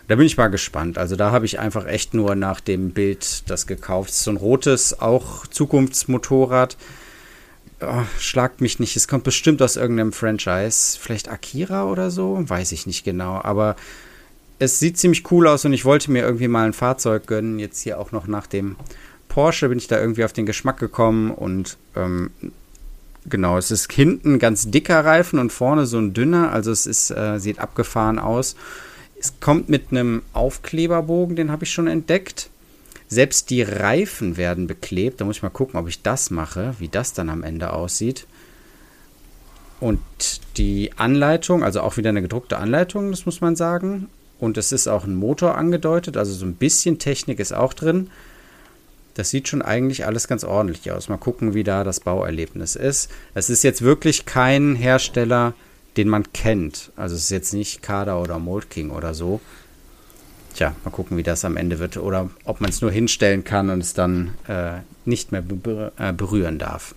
[0.06, 0.98] Da bin ich mal gespannt.
[0.98, 4.12] Also da habe ich einfach echt nur nach dem Bild das gekauft.
[4.12, 6.76] So ein rotes, auch Zukunftsmotorrad.
[7.80, 8.96] Oh, schlagt mich nicht.
[8.96, 10.98] Es kommt bestimmt aus irgendeinem Franchise.
[11.00, 12.38] Vielleicht Akira oder so?
[12.46, 13.40] Weiß ich nicht genau.
[13.42, 13.76] Aber
[14.58, 17.58] es sieht ziemlich cool aus und ich wollte mir irgendwie mal ein Fahrzeug gönnen.
[17.58, 18.76] Jetzt hier auch noch nach dem
[19.28, 22.30] Porsche bin ich da irgendwie auf den Geschmack gekommen und ähm,
[23.26, 26.52] genau, es ist hinten ganz dicker Reifen und vorne so ein dünner.
[26.52, 28.54] Also es ist, äh, sieht abgefahren aus.
[29.24, 32.50] Es kommt mit einem Aufkleberbogen, den habe ich schon entdeckt.
[33.08, 35.18] Selbst die Reifen werden beklebt.
[35.18, 38.26] Da muss ich mal gucken, ob ich das mache, wie das dann am Ende aussieht.
[39.80, 40.00] Und
[40.58, 44.10] die Anleitung, also auch wieder eine gedruckte Anleitung, das muss man sagen.
[44.40, 48.10] Und es ist auch ein Motor angedeutet, also so ein bisschen Technik ist auch drin.
[49.14, 51.08] Das sieht schon eigentlich alles ganz ordentlich aus.
[51.08, 53.10] Mal gucken, wie da das Bauerlebnis ist.
[53.32, 55.54] Es ist jetzt wirklich kein Hersteller,
[55.96, 56.90] den man kennt.
[56.96, 59.40] Also es ist jetzt nicht Kada oder Mold King oder so.
[60.54, 61.96] Tja, mal gucken, wie das am Ende wird.
[61.96, 65.42] Oder ob man es nur hinstellen kann und es dann äh, nicht mehr
[65.98, 66.94] äh, berühren darf.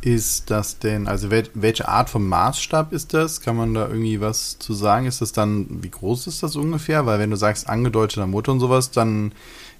[0.00, 3.40] Ist das denn, also wel welche Art von Maßstab ist das?
[3.40, 5.06] Kann man da irgendwie was zu sagen?
[5.06, 7.04] Ist das dann, wie groß ist das ungefähr?
[7.04, 9.32] Weil wenn du sagst angedeuteter Motor und sowas, dann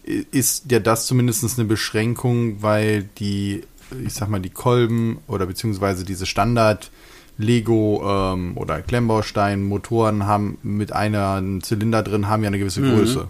[0.03, 3.63] ist ja das zumindest eine Beschränkung, weil die,
[4.05, 6.91] ich sag mal, die Kolben oder beziehungsweise diese Standard
[7.39, 12.97] Lego ähm, oder Klemmbaustein Motoren haben mit einer Zylinder drin, haben ja eine gewisse Mhm.
[12.97, 13.29] Größe.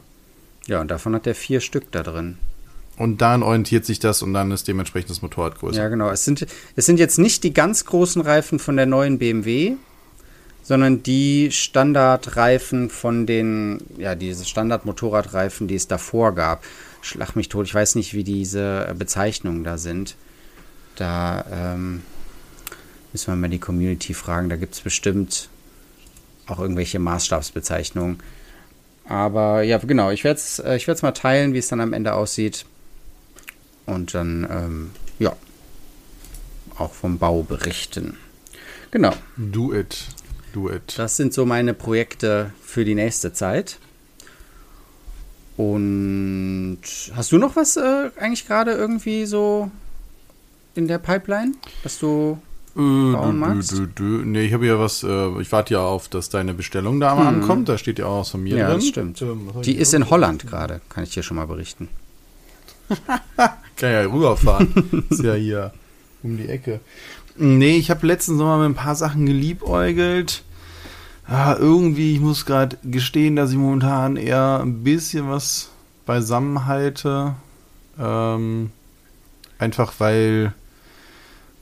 [0.67, 2.39] Ja, und davon hat er vier Stück da drin.
[2.97, 5.81] Und daran orientiert sich das und dann ist dementsprechend das Motorrad größer.
[5.81, 6.11] Ja, genau.
[6.11, 9.75] Es sind, es sind jetzt nicht die ganz großen Reifen von der neuen BMW,
[10.65, 16.65] sondern die Standardreifen von den, ja, diese Standard-Motorradreifen, die es davor gab.
[17.01, 20.17] Schlag mich tot, ich weiß nicht, wie diese Bezeichnungen da sind.
[20.97, 22.03] Da ähm,
[23.13, 24.49] müssen wir mal die Community fragen.
[24.49, 25.49] Da gibt es bestimmt
[26.47, 28.19] auch irgendwelche Maßstabsbezeichnungen.
[29.09, 32.15] Aber ja, genau, ich werde es ich werd's mal teilen, wie es dann am Ende
[32.15, 32.67] aussieht.
[33.87, 35.35] Und dann, ähm, ja,
[36.77, 38.19] auch vom Bau berichten.
[38.91, 40.07] Genau, Do it.
[40.53, 40.95] Do it.
[40.99, 43.79] das sind so meine Projekte für die nächste Zeit.
[45.57, 46.79] Und
[47.15, 49.71] hast du noch was äh, eigentlich gerade irgendwie so
[50.75, 52.41] in der Pipeline, was du
[52.79, 53.75] Äh, bauen magst?
[53.99, 57.23] Nee, ich habe ja was, äh, ich warte ja auf, dass deine Bestellung da mal
[57.33, 57.41] Mhm.
[57.43, 57.69] ankommt.
[57.69, 58.77] Da steht ja auch was von mir Ja, drin.
[58.77, 59.23] das stimmt.
[59.23, 61.89] Ähm, Die ist in Holland gerade, kann ich dir schon mal berichten.
[63.77, 65.07] Kann ja rüberfahren.
[65.11, 65.73] ist ja hier
[66.23, 66.81] um die Ecke.
[67.37, 70.43] Nee, ich habe letztens noch mal mit ein paar Sachen geliebäugelt.
[71.27, 75.69] Ah, irgendwie, ich muss gerade gestehen, dass ich momentan eher ein bisschen was
[76.07, 77.35] beisammen halte.
[78.01, 78.71] Ähm,
[79.59, 80.55] einfach weil,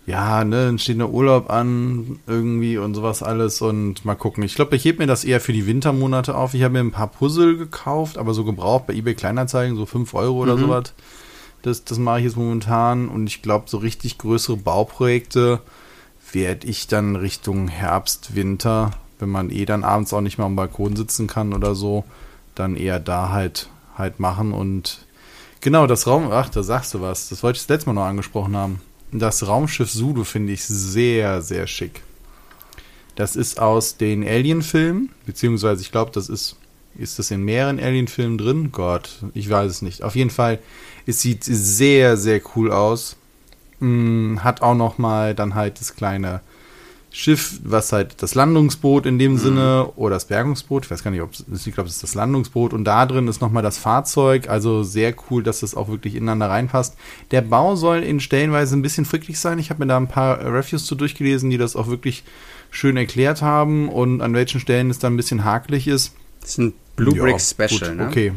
[0.07, 4.45] ja, ne, dann steht der Urlaub an irgendwie und sowas alles und mal gucken.
[4.45, 6.55] Ich glaube, ich hebe mir das eher für die Wintermonate auf.
[6.55, 10.15] Ich habe mir ein paar Puzzle gekauft, aber so gebraucht bei eBay Kleinanzeigen, so 5
[10.15, 10.61] Euro oder Mhm.
[10.61, 10.95] sowas.
[11.63, 15.61] Das, das mache ich jetzt momentan und ich glaube, so richtig größere Bauprojekte
[16.33, 20.55] werde ich dann Richtung Herbst, Winter, wenn man eh dann abends auch nicht mehr am
[20.57, 22.05] Balkon sitzen kann oder so,
[22.55, 25.07] dann eher da halt halt machen und
[25.63, 28.07] genau das Raum, ach, da sagst du was, das wollte ich das letzte Mal noch
[28.09, 28.81] angesprochen haben.
[29.19, 32.03] Das Raumschiff Sudo finde ich sehr, sehr schick.
[33.15, 36.57] Das ist aus den Alien-Filmen, beziehungsweise ich glaube, das ist,
[36.99, 38.73] ist das in mehreren Alien-Filmen drin?
[38.73, 40.03] Gott, ich weiß es nicht.
[40.03, 40.59] Auf jeden Fall,
[41.07, 43.17] es sieht sehr, sehr cool aus.
[43.81, 46.41] Mm, hat auch noch mal dann halt das kleine
[47.19, 51.23] Schiff, was halt das Landungsboot in dem Sinne oder das Bergungsboot, ich weiß gar nicht,
[51.23, 54.51] ob es, ich glaube, es ist das Landungsboot und da drin ist nochmal das Fahrzeug,
[54.51, 56.95] also sehr cool, dass das auch wirklich ineinander reinpasst.
[57.31, 59.59] Der Bau soll in Stellenweise ein bisschen fricklich sein.
[59.59, 62.23] Ich habe mir da ein paar Reviews zu durchgelesen, die das auch wirklich
[62.71, 66.13] schön erklärt haben und an welchen Stellen es dann ein bisschen hakelig ist.
[66.43, 68.09] Das ist ein Blue Ja, Brick Special, gut, ne?
[68.09, 68.33] Okay.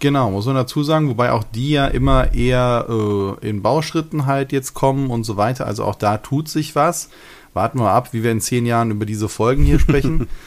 [0.00, 4.52] Genau, muss man dazu sagen, wobei auch die ja immer eher äh, in Bauschritten halt
[4.52, 5.66] jetzt kommen und so weiter.
[5.66, 7.08] Also auch da tut sich was.
[7.54, 10.28] Warten wir ab, wie wir in zehn Jahren über diese Folgen hier sprechen.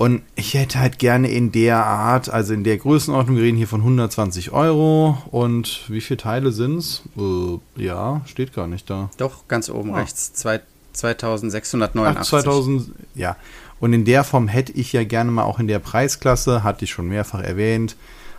[0.00, 3.68] Und ich hätte halt gerne in der Art, also in der Größenordnung, wir reden hier
[3.68, 5.18] von 120 Euro.
[5.30, 7.02] Und wie viele Teile sind's?
[7.18, 9.10] Äh, ja, steht gar nicht da.
[9.18, 9.98] Doch, ganz oben ah.
[9.98, 10.32] rechts.
[10.32, 10.62] Zwei,
[10.94, 12.18] 2689.
[12.18, 13.36] Ach, 2000, ja.
[13.78, 16.90] Und in der Form hätte ich ja gerne mal auch in der Preisklasse, hatte ich
[16.90, 17.96] schon mehrfach erwähnt,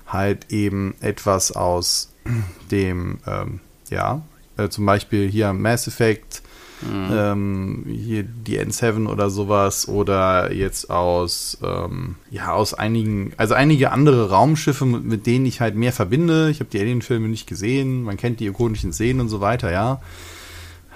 [0.08, 2.12] halt eben etwas aus
[2.72, 3.60] dem, ähm,
[3.92, 4.24] ja,
[4.58, 6.42] äh, zum Beispiel hier Mass Effect,
[6.82, 7.10] mhm.
[7.12, 13.92] ähm, hier die N7 oder sowas oder jetzt aus, ähm, ja, aus einigen, also einige
[13.92, 16.50] andere Raumschiffe, mit, denen ich halt mehr verbinde.
[16.50, 20.02] Ich habe die Alien-Filme nicht gesehen, man kennt die ikonischen Szenen und so weiter, ja.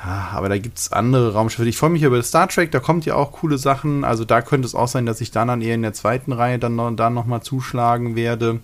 [0.05, 1.67] Aber da gibt es andere Raumschiffe.
[1.67, 4.03] Ich freue mich über Star Trek, da kommt ja auch coole Sachen.
[4.03, 6.59] Also da könnte es auch sein, dass ich dann, dann eher in der zweiten Reihe
[6.59, 8.59] dann dann noch mal zuschlagen werde.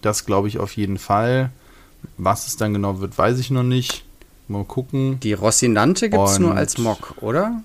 [0.00, 1.50] Das glaube ich auf jeden Fall.
[2.16, 4.04] Was es dann genau wird, weiß ich noch nicht.
[4.50, 5.20] Mal gucken.
[5.20, 7.62] Die Rosinante gibt es nur als Mock, oder?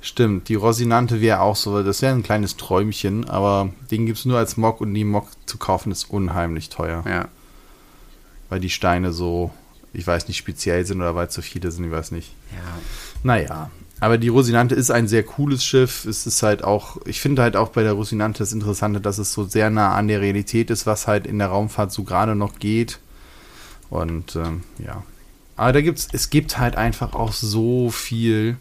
[0.00, 4.24] Stimmt, die Rosinante wäre auch so, das wäre ein kleines Träumchen, aber den gibt es
[4.24, 7.04] nur als Mock und die Mock zu kaufen ist unheimlich teuer.
[7.06, 7.28] Ja.
[8.48, 9.50] Weil die Steine so,
[9.92, 12.34] ich weiß nicht, speziell sind oder weil zu viele sind, ich weiß nicht.
[12.52, 12.78] Ja.
[13.22, 16.06] Naja, aber die Rosinante ist ein sehr cooles Schiff.
[16.06, 19.34] Es ist halt auch, ich finde halt auch bei der Rosinante das Interessante, dass es
[19.34, 22.58] so sehr nah an der Realität ist, was halt in der Raumfahrt so gerade noch
[22.58, 23.00] geht.
[23.90, 25.02] Und ähm, ja,
[25.56, 28.56] aber da gibt's, es gibt halt einfach auch so viel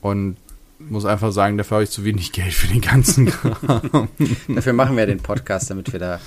[0.00, 0.36] und
[0.78, 4.08] muss einfach sagen, dafür habe ich zu wenig Geld für den ganzen Kram.
[4.48, 6.20] dafür machen wir den Podcast, damit wir da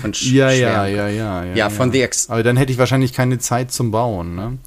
[0.00, 1.54] von ja, ja, ja, ja, ja.
[1.54, 1.92] Ja, von ja.
[1.92, 2.30] The Ex.
[2.30, 4.58] Aber dann hätte ich wahrscheinlich keine Zeit zum Bauen, ne?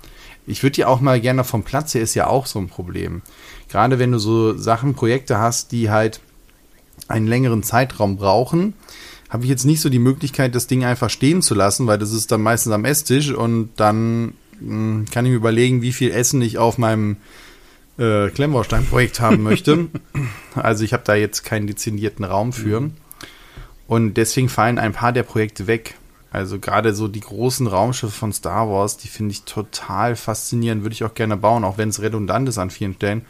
[0.46, 3.22] Ich würde ja auch mal gerne vom Platz her ist ja auch so ein Problem.
[3.70, 6.22] Gerade wenn du so Sachen, Projekte hast, die halt
[7.08, 8.74] einen längeren Zeitraum brauchen,
[9.30, 12.12] habe ich jetzt nicht so die Möglichkeit, das Ding einfach stehen zu lassen, weil das
[12.12, 16.42] ist dann meistens am Esstisch und dann hm, kann ich mir überlegen, wie viel Essen
[16.42, 17.18] ich auf meinem
[17.98, 19.88] äh, Klemmbaustein-Projekt haben möchte.
[20.56, 22.82] also ich habe da jetzt keinen dezidierten Raum für.
[22.82, 22.94] Mhm.
[23.88, 25.96] Und deswegen fallen ein paar der Projekte weg.
[26.32, 30.94] Also gerade so die großen Raumschiffe von Star Wars, die finde ich total faszinierend, würde
[30.94, 33.26] ich auch gerne bauen, auch wenn es redundant ist an vielen Stellen.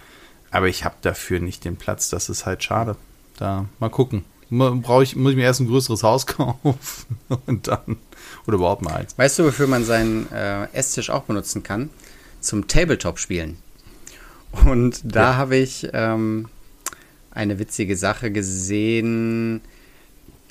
[0.51, 2.97] Aber ich habe dafür nicht den Platz, das ist halt schade.
[3.37, 4.25] Da mal gucken.
[4.49, 7.97] Brauche ich, muss ich mir erst ein größeres Haus kaufen und dann
[8.49, 9.17] oder überhaupt mal eins.
[9.17, 11.89] Weißt du, wofür man seinen äh, Esstisch auch benutzen kann?
[12.41, 13.57] Zum Tabletop-Spielen.
[14.65, 15.35] Und da ja.
[15.35, 16.49] habe ich ähm,
[17.31, 19.61] eine witzige Sache gesehen.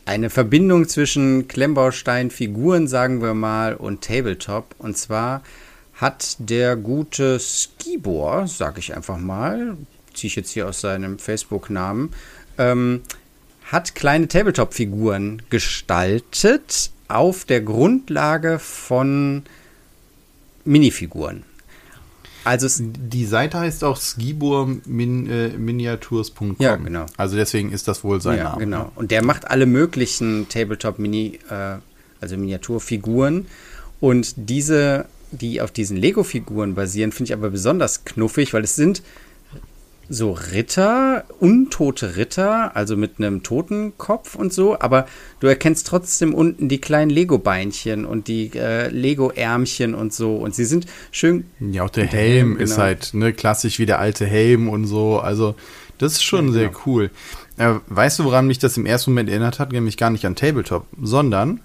[0.07, 4.75] Eine Verbindung zwischen Klemmbaustein-Figuren, sagen wir mal, und Tabletop.
[4.79, 5.43] Und zwar
[5.95, 9.77] hat der gute Skibor, sag ich einfach mal,
[10.15, 12.11] ziehe ich jetzt hier aus seinem Facebook-Namen,
[12.57, 13.03] ähm,
[13.65, 19.45] hat kleine Tabletop-Figuren gestaltet auf der Grundlage von
[20.65, 21.45] Minifiguren.
[22.45, 26.57] Also die Seite heißt auch skiburminiatures.com.
[26.59, 27.05] Ja, genau.
[27.17, 28.61] Also deswegen ist das wohl sein ja, Name.
[28.61, 28.93] Genau.
[28.95, 31.77] Und der macht alle möglichen Tabletop-Mini, äh,
[32.21, 33.49] also Miniaturfiguren.
[34.01, 39.03] Und diese, die auf diesen Lego-Figuren basieren, finde ich aber besonders knuffig, weil es sind
[40.09, 45.07] so Ritter, untote Ritter, also mit einem Totenkopf und so, aber
[45.41, 50.65] du erkennst trotzdem unten die kleinen Lego-Beinchen und die äh, Lego-Ärmchen und so und sie
[50.65, 51.45] sind schön.
[51.61, 52.65] Ja, auch der Helm genau.
[52.65, 55.55] ist halt ne, klassisch wie der alte Helm und so, also
[55.99, 56.81] das ist schon ja, sehr genau.
[56.87, 57.11] cool.
[57.59, 59.73] Äh, weißt du, woran mich das im ersten Moment erinnert hat?
[59.73, 61.61] Nämlich gar nicht an Tabletop, sondern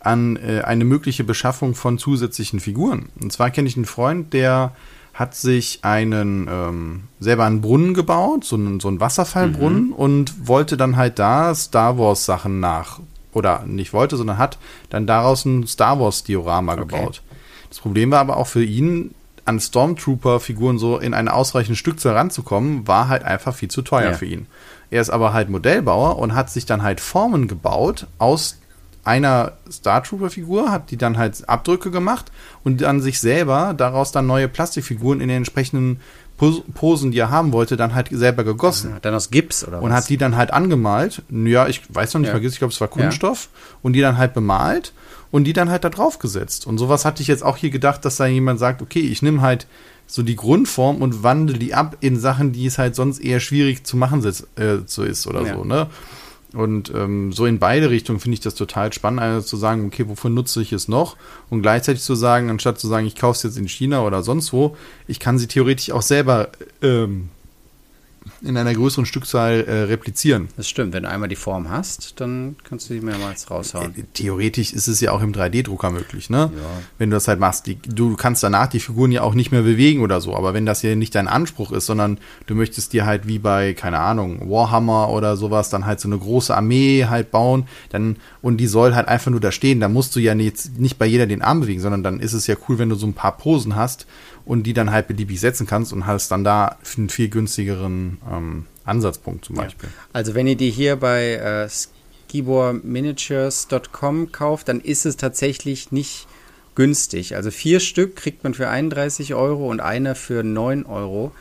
[0.00, 3.08] an äh, eine mögliche Beschaffung von zusätzlichen Figuren.
[3.20, 4.74] Und zwar kenne ich einen Freund, der
[5.14, 9.92] hat sich einen ähm, selber einen Brunnen gebaut, so einen, so einen Wasserfallbrunnen mhm.
[9.92, 13.00] und wollte dann halt da Star Wars Sachen nach
[13.32, 14.58] oder nicht wollte, sondern hat
[14.90, 16.82] dann daraus ein Star Wars Diorama okay.
[16.82, 17.22] gebaut.
[17.68, 22.86] Das Problem war aber auch für ihn an Stormtrooper-Figuren so in eine ausreichende Stückzahl ranzukommen,
[22.86, 24.16] war halt einfach viel zu teuer ja.
[24.16, 24.46] für ihn.
[24.90, 28.58] Er ist aber halt Modellbauer und hat sich dann halt Formen gebaut aus
[29.04, 32.30] einer Star Trooper-Figur, hat die dann halt Abdrücke gemacht
[32.62, 36.00] und dann sich selber daraus dann neue Plastikfiguren in den entsprechenden
[36.74, 38.90] Posen, die er haben wollte, dann halt selber gegossen.
[38.90, 39.84] Ja, dann aus Gips oder was?
[39.84, 41.22] Und hat die dann halt angemalt.
[41.30, 42.38] Ja, ich weiß noch nicht ja.
[42.38, 43.48] mal, ich glaube, es war Kunststoff.
[43.52, 43.78] Ja.
[43.82, 44.92] Und die dann halt bemalt
[45.30, 46.66] und die dann halt da drauf gesetzt.
[46.66, 49.40] Und sowas hatte ich jetzt auch hier gedacht, dass da jemand sagt, okay, ich nehme
[49.40, 49.66] halt
[50.06, 53.84] so die Grundform und wandle die ab in Sachen, die es halt sonst eher schwierig
[53.84, 55.86] zu machen äh, so ist oder so, ne?
[56.54, 60.08] Und ähm, so in beide Richtungen finde ich das total spannend, also zu sagen, okay,
[60.08, 61.16] wofür nutze ich es noch?
[61.48, 64.52] Und gleichzeitig zu sagen, anstatt zu sagen, ich kaufe es jetzt in China oder sonst
[64.52, 66.50] wo, ich kann sie theoretisch auch selber
[66.82, 67.30] ähm,
[68.42, 70.48] in einer größeren Stückzahl äh, replizieren.
[70.56, 73.94] Das stimmt, wenn du einmal die Form hast, dann kannst du die mehrmals raushauen.
[73.96, 76.50] Äh, theoretisch ist es ja auch im 3D-Drucker möglich, ne?
[76.54, 76.62] Ja.
[76.98, 77.66] Wenn du das halt machst.
[77.66, 80.66] Die, du kannst danach die Figuren ja auch nicht mehr bewegen oder so, aber wenn
[80.66, 84.50] das hier nicht dein Anspruch ist, sondern du möchtest dir halt wie bei, keine Ahnung,
[84.50, 88.94] Warhammer oder sowas, dann halt so eine große Armee halt bauen, dann, und die soll
[88.94, 91.60] halt einfach nur da stehen, dann musst du ja nicht, nicht bei jeder den Arm
[91.60, 94.06] bewegen, sondern dann ist es ja cool, wenn du so ein paar Posen hast
[94.44, 98.66] und die dann halt beliebig setzen kannst und hast dann da einen viel günstigeren ähm,
[98.84, 99.88] Ansatzpunkt zum Beispiel.
[99.88, 99.94] Ja.
[100.12, 106.26] Also wenn ihr die hier bei äh, skiborminiatures.com kauft, dann ist es tatsächlich nicht
[106.74, 107.36] günstig.
[107.36, 111.32] Also vier Stück kriegt man für 31 Euro und einer für 9 Euro.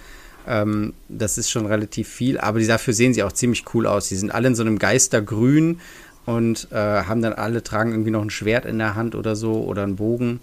[0.48, 4.10] Ähm, das ist schon relativ viel, aber dafür sehen sie auch ziemlich cool aus.
[4.10, 5.80] Die sind alle in so einem Geistergrün
[6.26, 9.64] und äh, haben dann alle tragen irgendwie noch ein Schwert in der Hand oder so
[9.64, 10.40] oder einen Bogen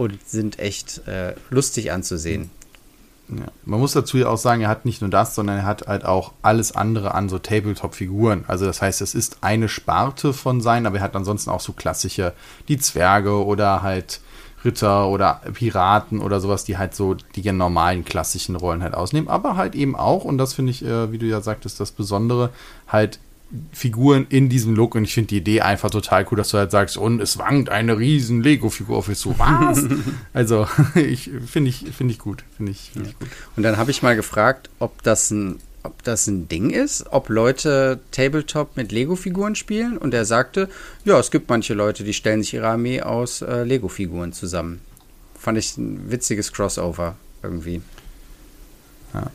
[0.00, 2.50] und sind echt äh, lustig anzusehen.
[3.28, 3.44] Ja.
[3.64, 6.06] Man muss dazu ja auch sagen, er hat nicht nur das, sondern er hat halt
[6.06, 8.44] auch alles andere an so Tabletop-Figuren.
[8.48, 11.72] Also das heißt, es ist eine Sparte von sein, aber er hat ansonsten auch so
[11.74, 12.32] klassische,
[12.68, 14.20] die Zwerge oder halt
[14.64, 19.56] Ritter oder Piraten oder sowas, die halt so die normalen klassischen Rollen halt ausnehmen, aber
[19.56, 22.50] halt eben auch, und das finde ich, äh, wie du ja sagtest, das Besondere,
[22.88, 23.20] halt
[23.72, 26.70] Figuren in diesem Look und ich finde die Idee einfach total cool, dass du halt
[26.70, 29.84] sagst, und es wankt eine riesen Lego-Figur auf so was?
[30.32, 33.28] also ich finde ich finde ich gut, finde ich, find ich gut.
[33.56, 37.30] Und dann habe ich mal gefragt, ob das ein ob das ein Ding ist, ob
[37.30, 40.68] Leute Tabletop mit Lego-Figuren spielen und er sagte,
[41.06, 44.80] ja, es gibt manche Leute, die stellen sich ihre Armee aus äh, Lego-Figuren zusammen.
[45.38, 47.80] Fand ich ein witziges Crossover irgendwie.
[49.14, 49.30] Ja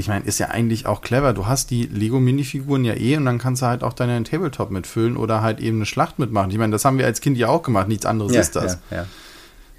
[0.00, 1.32] ich meine, ist ja eigentlich auch clever.
[1.32, 5.16] Du hast die Lego-Minifiguren ja eh und dann kannst du halt auch deinen Tabletop mitfüllen
[5.16, 6.50] oder halt eben eine Schlacht mitmachen.
[6.50, 8.78] Ich meine, das haben wir als Kind ja auch gemacht, nichts anderes ja, ist das.
[8.90, 9.06] Ja, ja.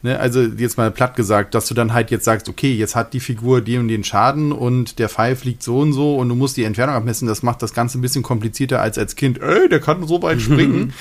[0.04, 3.14] Ne, also jetzt mal platt gesagt, dass du dann halt jetzt sagst, okay, jetzt hat
[3.14, 6.34] die Figur den und den Schaden und der Pfeil fliegt so und so und du
[6.34, 7.28] musst die Entfernung abmessen.
[7.28, 9.40] Das macht das Ganze ein bisschen komplizierter als als Kind.
[9.40, 10.94] Ey, der kann so weit springen.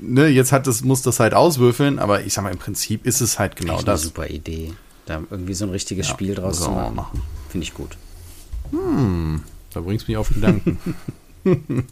[0.00, 3.22] ne, jetzt hat das, muss das halt auswürfeln, aber ich sag mal, im Prinzip ist
[3.22, 4.00] es halt genau das.
[4.02, 4.74] Eine super Idee.
[5.06, 6.94] Da irgendwie so ein richtiges ja, Spiel draus zu machen.
[6.94, 7.22] machen.
[7.48, 7.96] Finde ich gut.
[8.72, 10.78] Hm, da bringst du mich auf Gedanken.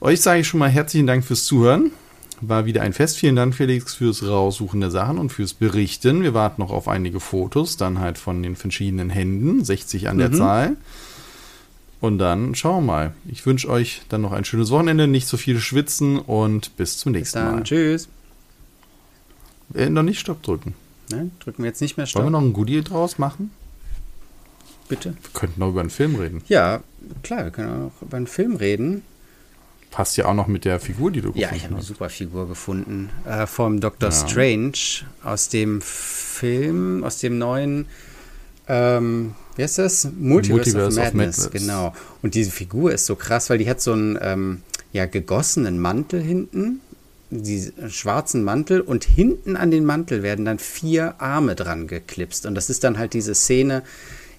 [0.00, 1.90] Euch sage ich schon mal herzlichen Dank fürs Zuhören.
[2.40, 3.16] War wieder ein Fest.
[3.16, 6.22] Vielen Dank, Felix, fürs Raussuchen der Sachen und fürs Berichten.
[6.22, 10.28] Wir warten noch auf einige Fotos, dann halt von den verschiedenen Händen, 60 an der
[10.30, 10.34] mhm.
[10.34, 10.76] Zahl.
[12.00, 13.14] Und dann schauen wir mal.
[13.30, 17.12] Ich wünsche euch dann noch ein schönes Wochenende, nicht so viel schwitzen und bis zum
[17.12, 17.54] nächsten bis dann.
[17.54, 17.62] Mal.
[17.62, 18.08] Tschüss.
[19.74, 20.74] Äh, noch nicht Stopp drücken.
[21.10, 22.22] Nein, drücken wir jetzt nicht mehr Stopp.
[22.22, 23.50] Wollen wir noch ein Goodie draus machen?
[24.88, 25.10] Bitte?
[25.10, 26.42] Wir könnten noch über einen Film reden.
[26.48, 26.82] Ja,
[27.22, 29.02] klar, wir können auch über einen Film reden.
[29.90, 31.52] Passt ja auch noch mit der Figur, die du gefunden hast.
[31.52, 33.10] Ja, ich habe eine super Figur gefunden.
[33.24, 34.10] Äh, vom Dr.
[34.10, 34.14] Ja.
[34.14, 37.86] Strange aus dem Film, aus dem neuen,
[38.66, 40.08] ähm, wie heißt das?
[40.18, 41.62] Multiverse, Multiverse of, Madness, of Madness.
[41.62, 41.94] Genau.
[42.22, 46.20] Und diese Figur ist so krass, weil die hat so einen ähm, ja, gegossenen Mantel
[46.20, 46.80] hinten,
[47.30, 52.46] diesen schwarzen Mantel und hinten an den Mantel werden dann vier Arme dran geklipst.
[52.46, 53.82] Und das ist dann halt diese Szene,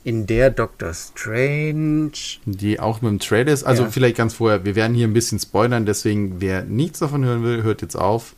[0.05, 2.11] in der Doctor Strange.
[2.45, 3.63] Die auch mit dem Trailer ist.
[3.63, 3.89] Also ja.
[3.89, 7.63] vielleicht ganz vorher, wir werden hier ein bisschen spoilern, deswegen wer nichts davon hören will,
[7.63, 8.35] hört jetzt auf.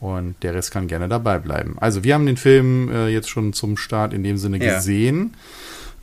[0.00, 1.76] Und der Rest kann gerne dabei bleiben.
[1.80, 4.76] Also wir haben den Film äh, jetzt schon zum Start in dem Sinne ja.
[4.76, 5.34] gesehen.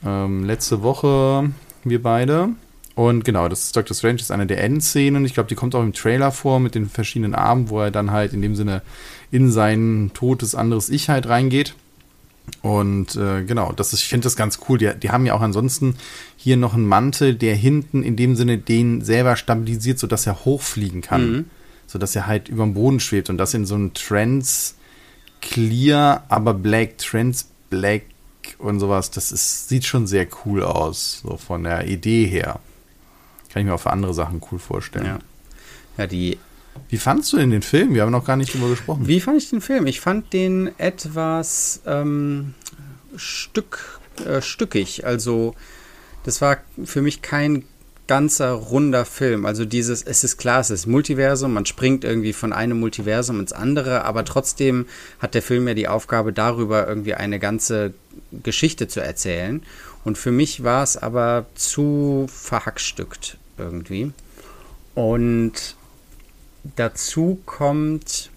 [0.03, 1.51] Ähm, letzte Woche
[1.83, 2.49] wir beide.
[2.95, 5.23] Und genau, das ist Doctor Strange ist eine der Endszenen.
[5.23, 8.09] Ich glaube, die kommt auch im Trailer vor mit den verschiedenen Armen, wo er dann
[8.09, 8.81] halt in dem Sinne
[9.29, 11.75] in sein totes anderes Ich halt reingeht.
[12.61, 14.77] Und äh, genau, das ist, ich finde das ganz cool.
[14.77, 15.95] Die, die haben ja auch ansonsten
[16.35, 21.01] hier noch einen Mantel, der hinten in dem Sinne den selber stabilisiert, sodass er hochfliegen
[21.01, 21.31] kann.
[21.31, 21.45] Mhm.
[21.87, 24.75] Sodass er halt über dem Boden schwebt und das in so einem Trans
[25.41, 28.03] Clear, aber Black, Trans Black
[28.57, 29.09] und sowas.
[29.11, 32.59] Das ist, sieht schon sehr cool aus, so von der Idee her.
[33.51, 35.05] Kann ich mir auch für andere Sachen cool vorstellen.
[35.05, 35.19] Ja,
[35.97, 36.37] ja die
[36.89, 37.93] wie fandest du denn den Film?
[37.93, 39.07] Wir haben noch gar nicht drüber gesprochen.
[39.07, 39.85] Wie fand ich den Film?
[39.85, 42.55] Ich fand den etwas ähm,
[43.15, 45.05] stück, äh, stückig.
[45.05, 45.55] Also,
[46.23, 47.63] das war für mich kein
[48.07, 49.45] ganzer runder Film.
[49.45, 53.53] Also dieses, es ist klar, es ist Multiversum, man springt irgendwie von einem Multiversum ins
[53.53, 54.87] andere, aber trotzdem
[55.19, 57.93] hat der Film ja die Aufgabe, darüber irgendwie eine ganze
[58.31, 59.61] Geschichte zu erzählen.
[60.03, 64.11] Und für mich war es aber zu verhackstückt irgendwie.
[64.95, 65.75] Und
[66.75, 68.29] dazu kommt,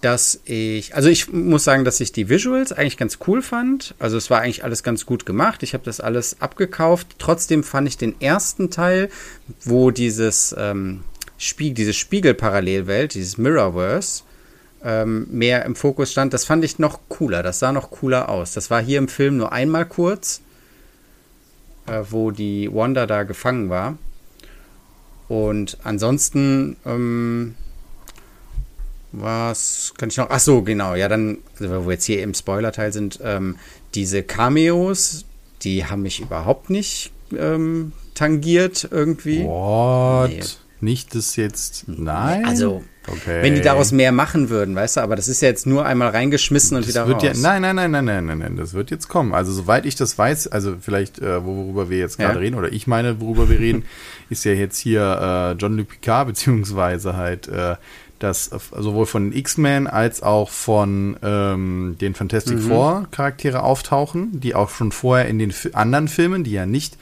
[0.00, 3.94] dass ich, also ich muss sagen, dass ich die Visuals eigentlich ganz cool fand.
[3.98, 5.62] Also es war eigentlich alles ganz gut gemacht.
[5.62, 7.16] Ich habe das alles abgekauft.
[7.18, 9.10] Trotzdem fand ich den ersten Teil,
[9.64, 11.04] wo dieses ähm,
[11.38, 14.24] Spiegel, diese Spiegelparallelwelt, dieses Mirrorverse,
[14.84, 17.44] ähm, mehr im Fokus stand, das fand ich noch cooler.
[17.44, 18.52] Das sah noch cooler aus.
[18.52, 20.40] Das war hier im Film nur einmal kurz.
[21.86, 23.96] äh, wo die Wanda da gefangen war.
[25.32, 27.54] Und ansonsten, ähm,
[29.12, 30.26] was kann ich noch?
[30.28, 30.94] Ach so, genau.
[30.94, 33.56] Ja, dann, also wo wir jetzt hier im Spoiler-Teil sind, ähm,
[33.94, 35.24] diese Cameos,
[35.62, 39.44] die haben mich überhaupt nicht ähm, tangiert irgendwie.
[39.44, 40.28] What?
[40.32, 40.42] Nee.
[40.82, 41.84] Nicht das jetzt.
[41.88, 42.44] Nein.
[42.44, 43.42] Also, okay.
[43.42, 46.10] wenn die daraus mehr machen würden, weißt du, aber das ist ja jetzt nur einmal
[46.10, 47.42] reingeschmissen und das wieder wird raus.
[47.42, 49.34] Ja, nein, nein, nein, nein, nein, nein, nein, das wird jetzt kommen.
[49.34, 52.40] Also, soweit ich das weiß, also vielleicht, äh, worüber wir jetzt gerade ja.
[52.40, 53.84] reden, oder ich meine, worüber wir reden,
[54.30, 57.76] ist ja jetzt hier äh, John Luc Picard, beziehungsweise halt äh,
[58.22, 62.60] dass sowohl von X-Men als auch von ähm, den Fantastic mhm.
[62.60, 66.96] Four Charaktere auftauchen, die auch schon vorher in den anderen Filmen, die ja nicht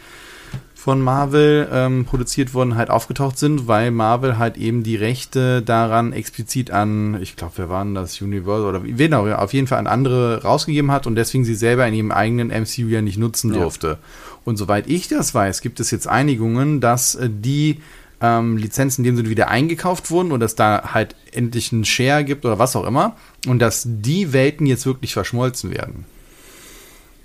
[0.83, 6.15] von Marvel ähm, produziert wurden, halt aufgetaucht sind, weil Marvel halt eben die Rechte daran
[6.15, 9.87] explizit an, ich glaube, wer waren das, Universal oder wen auch, auf jeden Fall an
[9.87, 13.61] andere rausgegeben hat und deswegen sie selber in ihrem eigenen MCU ja nicht nutzen ja.
[13.61, 13.99] durfte.
[14.47, 17.83] Und soweit ich das weiß, gibt es jetzt Einigungen, dass äh, die
[18.23, 22.25] ähm, Lizenzen in dem Sinne wieder eingekauft wurden und dass da halt endlich einen Share
[22.25, 23.17] gibt oder was auch immer
[23.47, 26.07] und dass die Welten jetzt wirklich verschmolzen werden.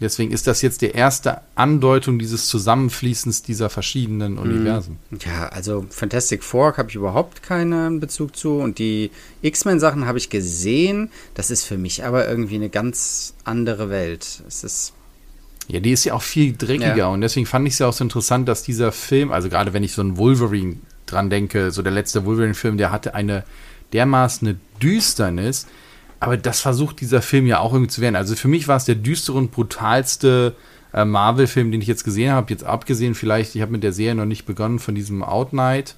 [0.01, 4.39] Deswegen ist das jetzt die erste Andeutung dieses Zusammenfließens dieser verschiedenen mhm.
[4.39, 4.99] Universen.
[5.25, 10.29] Ja, also Fantastic Four habe ich überhaupt keinen Bezug zu und die X-Men-Sachen habe ich
[10.29, 11.09] gesehen.
[11.33, 14.43] Das ist für mich aber irgendwie eine ganz andere Welt.
[14.47, 14.93] Es ist
[15.67, 17.07] ja, die ist ja auch viel dreckiger ja.
[17.07, 19.83] und deswegen fand ich es ja auch so interessant, dass dieser Film, also gerade wenn
[19.83, 20.75] ich so einen Wolverine
[21.07, 23.43] dran denke, so der letzte Wolverine-Film, der hatte eine
[23.93, 25.65] dermaßen eine Düsternis,
[26.19, 28.15] aber das versucht dieser Film ja auch irgendwie zu werden.
[28.15, 30.55] Also für mich war es der düstere und brutalste
[30.93, 32.49] äh, Marvel-Film, den ich jetzt gesehen habe.
[32.49, 35.95] Jetzt abgesehen vielleicht, ich habe mit der Serie noch nicht begonnen, von diesem Out Night.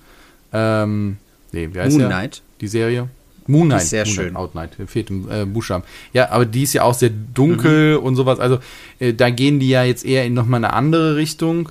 [0.53, 1.18] Ähm,
[1.51, 2.07] nee, wie heißt Moon?
[2.07, 2.41] Knight.
[2.61, 3.09] Die Serie.
[3.45, 3.84] Moon Knight.
[3.84, 4.36] Sehr Moon schön.
[4.36, 5.84] Out Night, fehlt im äh, Buchstaben.
[6.13, 8.03] Ja, aber die ist ja auch sehr dunkel mhm.
[8.03, 8.39] und sowas.
[8.39, 8.59] Also
[8.99, 11.70] äh, da gehen die ja jetzt eher in nochmal eine andere Richtung.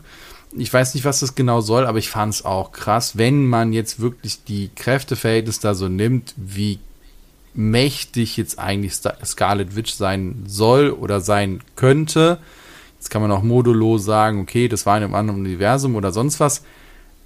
[0.57, 3.73] Ich weiß nicht, was das genau soll, aber ich fand es auch krass, wenn man
[3.73, 6.79] jetzt wirklich die Kräfteverhältnisse da so nimmt, wie
[7.57, 8.95] mächtig jetzt eigentlich
[9.25, 12.39] Scarlet Witch sein soll oder sein könnte.
[12.99, 16.41] Jetzt kann man auch modulo sagen, okay, das war in einem anderen Universum oder sonst
[16.41, 16.63] was.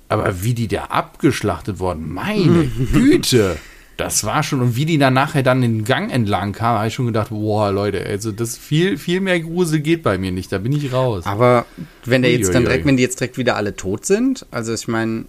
[0.08, 3.56] Aber wie die da abgeschlachtet wurden, meine Güte,
[3.96, 4.60] das war schon.
[4.60, 7.70] Und wie die dann nachher dann den Gang entlang kam, habe ich schon gedacht, boah,
[7.70, 11.26] Leute, also das viel, viel mehr Grusel geht bei mir nicht, da bin ich raus.
[11.26, 11.66] Aber
[12.04, 14.88] wenn der jetzt dann direkt, wenn die jetzt direkt wieder alle tot sind, also ich
[14.88, 15.26] meine,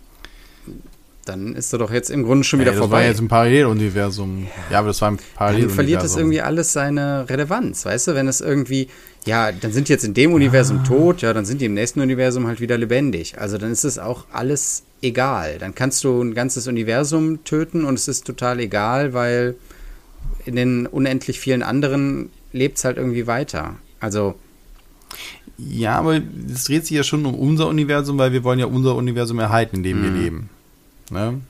[1.26, 2.97] dann ist er doch jetzt im Grunde schon wieder ja, das vorbei.
[2.97, 4.47] Das war jetzt ein Paralleluniversum.
[4.69, 5.67] Ja, aber das war ein Paralleluniversum.
[5.67, 8.15] Dann verliert es irgendwie alles seine Relevanz, weißt du?
[8.15, 8.88] Wenn es irgendwie,
[9.26, 10.88] ja, dann sind die jetzt in dem Universum ah.
[10.88, 13.38] tot, ja, dann sind die im nächsten Universum halt wieder lebendig.
[13.38, 15.57] Also dann ist es auch alles egal.
[15.59, 19.55] Dann kannst du ein ganzes Universum töten und es ist total egal, weil
[20.45, 23.76] in den unendlich vielen anderen lebt es halt irgendwie weiter.
[23.99, 24.36] Also.
[25.57, 26.19] Ja, aber
[26.51, 29.78] es dreht sich ja schon um unser Universum, weil wir wollen ja unser Universum erhalten,
[29.78, 30.03] in dem mhm.
[30.03, 30.49] wir leben.
[31.12, 31.41] Ne?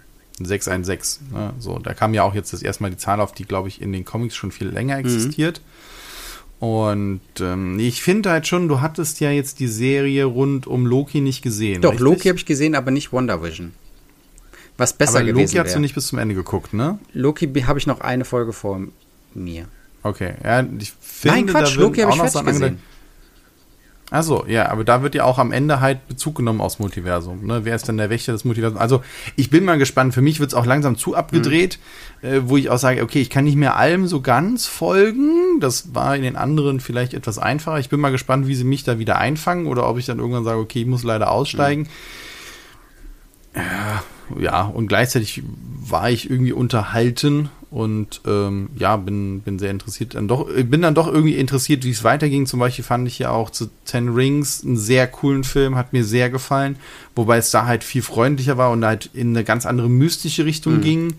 [0.44, 1.32] 616.
[1.32, 1.54] Ne?
[1.60, 3.82] So, da kam ja auch jetzt das erste Mal die Zahl auf, die, glaube ich,
[3.82, 5.06] in den Comics schon viel länger mhm.
[5.06, 5.62] existiert.
[5.62, 6.68] Mhm.
[6.68, 11.20] Und ähm, ich finde halt schon, du hattest ja jetzt die Serie rund um Loki
[11.20, 11.82] nicht gesehen.
[11.82, 12.06] Doch, richtig?
[12.06, 13.74] Loki habe ich gesehen, aber nicht WandaVision.
[14.78, 17.00] Was besser aber gewesen Loki hast du nicht bis zum Ende geguckt, ne?
[17.14, 18.80] Loki habe ich noch eine Folge vor
[19.34, 19.66] mir.
[20.04, 22.80] Okay, ja, ich finde, Nein, Quatsch, da Loki habe ich fertig gesehen.
[24.12, 27.46] Achso, ja, aber da wird ja auch am Ende halt Bezug genommen aus Multiversum.
[27.46, 27.62] Ne?
[27.64, 28.82] Wer ist denn der Wächter des Multiversums?
[28.82, 29.02] Also
[29.38, 30.14] ich bin mal gespannt.
[30.14, 31.80] Für mich wird es auch langsam zu abgedreht,
[32.22, 32.28] mhm.
[32.28, 35.62] äh, wo ich auch sage, okay, ich kann nicht mehr allem so ganz folgen.
[35.62, 37.80] Das war in den anderen vielleicht etwas einfacher.
[37.80, 40.44] Ich bin mal gespannt, wie sie mich da wieder einfangen oder ob ich dann irgendwann
[40.44, 41.84] sage, okay, ich muss leider aussteigen.
[43.54, 43.62] Mhm.
[43.62, 44.04] Ja,
[44.40, 45.44] ja, und gleichzeitig
[45.88, 50.16] war ich irgendwie unterhalten und ähm, ja, bin, bin sehr interessiert.
[50.16, 52.46] Dann doch, bin dann doch irgendwie interessiert, wie es weiterging.
[52.46, 56.04] Zum Beispiel fand ich ja auch zu Ten Rings einen sehr coolen Film, hat mir
[56.04, 56.76] sehr gefallen,
[57.16, 60.76] wobei es da halt viel freundlicher war und halt in eine ganz andere mystische Richtung
[60.76, 60.82] mhm.
[60.82, 61.14] ging.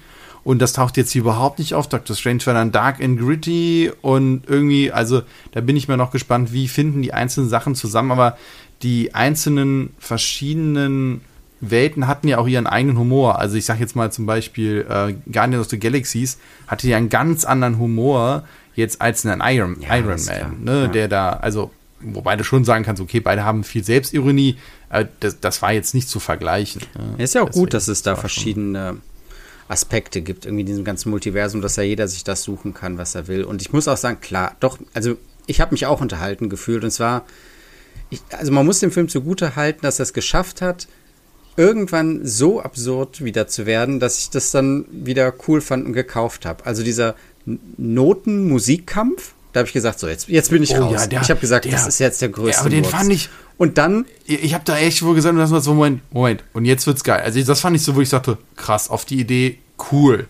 [0.45, 1.89] Und das taucht jetzt hier überhaupt nicht auf.
[1.89, 6.11] Doctor Strange war dann dark and gritty und irgendwie, also da bin ich mir noch
[6.11, 8.11] gespannt, wie finden die einzelnen Sachen zusammen.
[8.11, 8.37] Aber
[8.83, 11.23] die einzelnen verschiedenen
[11.63, 13.39] Welten hatten ja auch ihren eigenen Humor.
[13.39, 17.09] Also ich sag jetzt mal zum Beispiel äh, Guardians of the Galaxies hatte ja einen
[17.09, 18.45] ganz anderen Humor
[18.75, 20.87] jetzt als ein Iron, ja, Iron Man, ne, ja.
[20.89, 24.57] der da, also wobei du schon sagen kannst, okay, beide haben viel Selbstironie,
[24.91, 26.83] äh, das, das war jetzt nicht zu vergleichen.
[27.17, 27.23] Ne?
[27.23, 28.97] Ist ja auch Deswegen, gut, dass es da verschiedene
[29.69, 33.15] Aspekte gibt, irgendwie in diesem ganzen Multiversum, dass ja jeder sich das suchen kann, was
[33.15, 33.45] er will.
[33.45, 36.91] Und ich muss auch sagen, klar, doch, also ich habe mich auch unterhalten gefühlt und
[36.91, 37.25] zwar,
[38.11, 40.89] ich, also man muss dem Film zugute halten, dass er es geschafft hat,
[41.57, 46.47] irgendwann so absurd wieder zu werden, dass ich das dann wieder cool fand und gekauft
[46.47, 46.65] habe.
[46.67, 47.15] Also dieser
[47.77, 50.93] Noten-Musikkampf, da habe ich gesagt, so jetzt, jetzt bin ich oh, raus.
[50.93, 52.53] Ja, der, ich habe gesagt, der, das ist jetzt der größte.
[52.53, 52.93] Ja, aber den Wurz.
[52.93, 53.29] fand ich
[53.59, 54.07] Und dann.
[54.25, 56.45] Ich, habe da echt wohl gesagt, das war so, Moment, Moment.
[56.53, 57.21] Und jetzt wird's geil.
[57.23, 59.59] Also das fand ich so, wo ich sagte, krass, auf die Idee,
[59.93, 60.27] cool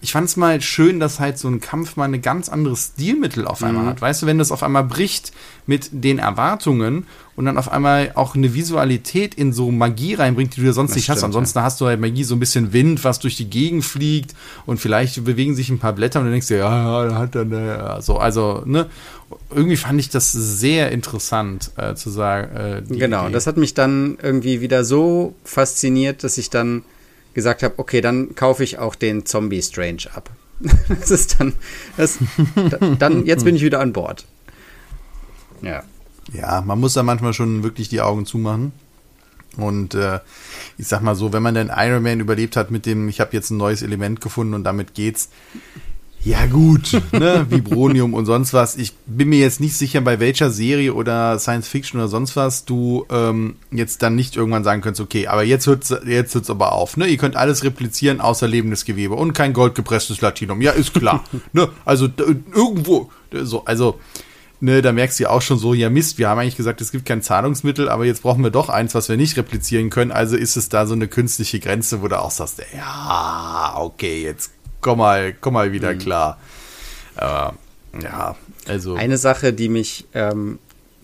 [0.00, 3.46] ich fand es mal schön, dass halt so ein Kampf mal ein ganz anderes Stilmittel
[3.46, 3.88] auf einmal mhm.
[3.88, 4.00] hat.
[4.00, 5.32] Weißt du, wenn das auf einmal bricht
[5.66, 10.60] mit den Erwartungen und dann auf einmal auch eine Visualität in so Magie reinbringt, die
[10.60, 11.24] du ja sonst das nicht stimmt, hast.
[11.24, 11.64] Ansonsten ja.
[11.64, 14.36] hast du halt Magie so ein bisschen Wind, was durch die Gegend fliegt
[14.66, 17.50] und vielleicht bewegen sich ein paar Blätter und dann denkst du, ja, ja hat dann
[17.50, 18.86] ja, so, also, ne?
[19.50, 22.56] Irgendwie fand ich das sehr interessant äh, zu sagen.
[22.56, 23.32] Äh, genau, Idee.
[23.32, 26.82] das hat mich dann irgendwie wieder so fasziniert, dass ich dann
[27.38, 30.28] gesagt habe, okay, dann kaufe ich auch den Zombie Strange ab.
[30.88, 31.52] das ist dann,
[31.96, 32.18] das,
[32.98, 34.26] dann, jetzt bin ich wieder an Bord.
[35.62, 35.84] Ja.
[36.32, 38.72] Ja, man muss da manchmal schon wirklich die Augen zumachen.
[39.56, 40.18] Und äh,
[40.78, 43.30] ich sag mal so, wenn man den Iron Man überlebt hat mit dem, ich habe
[43.34, 45.28] jetzt ein neues Element gefunden und damit geht's,
[46.24, 47.46] ja, gut, ne?
[47.50, 48.76] Vibronium und sonst was.
[48.76, 52.64] Ich bin mir jetzt nicht sicher, bei welcher Serie oder Science Fiction oder sonst was
[52.64, 56.72] du ähm, jetzt dann nicht irgendwann sagen könntest, okay, aber jetzt hört's, jetzt hört's aber
[56.72, 57.06] auf, ne?
[57.06, 60.60] Ihr könnt alles replizieren außer lebendes Gewebe und kein goldgepresstes Latinum.
[60.60, 61.24] Ja, ist klar.
[61.52, 61.68] ne?
[61.84, 62.08] Also
[62.52, 64.00] irgendwo, so, also,
[64.60, 66.90] ne, da merkst du ja auch schon so, ja Mist, wir haben eigentlich gesagt, es
[66.90, 70.10] gibt kein Zahlungsmittel, aber jetzt brauchen wir doch eins, was wir nicht replizieren können.
[70.10, 74.50] Also ist es da so eine künstliche Grenze, wo du auch sagst, ja, okay, jetzt
[74.80, 75.98] komm mal, komm mal wieder mhm.
[75.98, 76.38] klar.
[77.16, 77.54] Aber,
[78.02, 78.94] ja, also.
[78.94, 80.58] Eine Sache, die mich ähm,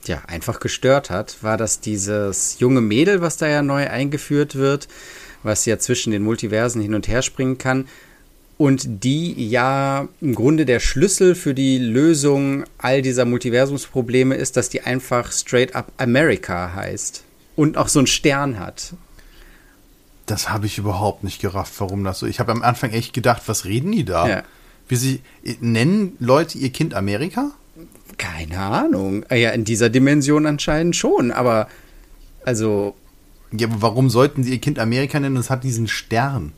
[0.06, 4.88] ja, einfach gestört hat, war, dass dieses junge Mädel, was da ja neu eingeführt wird,
[5.42, 7.86] was ja zwischen den Multiversen hin und her springen kann,
[8.56, 14.68] und die ja im Grunde der Schlüssel für die Lösung all dieser Multiversumsprobleme ist, dass
[14.68, 17.24] die einfach straight up America heißt
[17.56, 18.94] und auch so einen Stern hat.
[20.26, 22.26] Das habe ich überhaupt nicht gerafft, warum das so.
[22.26, 24.28] Ich habe am Anfang echt gedacht, was reden die da?
[24.28, 24.42] Ja.
[24.88, 25.20] Wie sie
[25.60, 27.50] nennen Leute ihr Kind Amerika?
[28.18, 29.24] Keine Ahnung.
[29.28, 31.68] Ah ja, in dieser Dimension anscheinend schon, aber
[32.44, 32.94] also.
[33.52, 35.36] Ja, aber warum sollten sie ihr Kind Amerika nennen?
[35.36, 36.52] Es hat diesen Stern.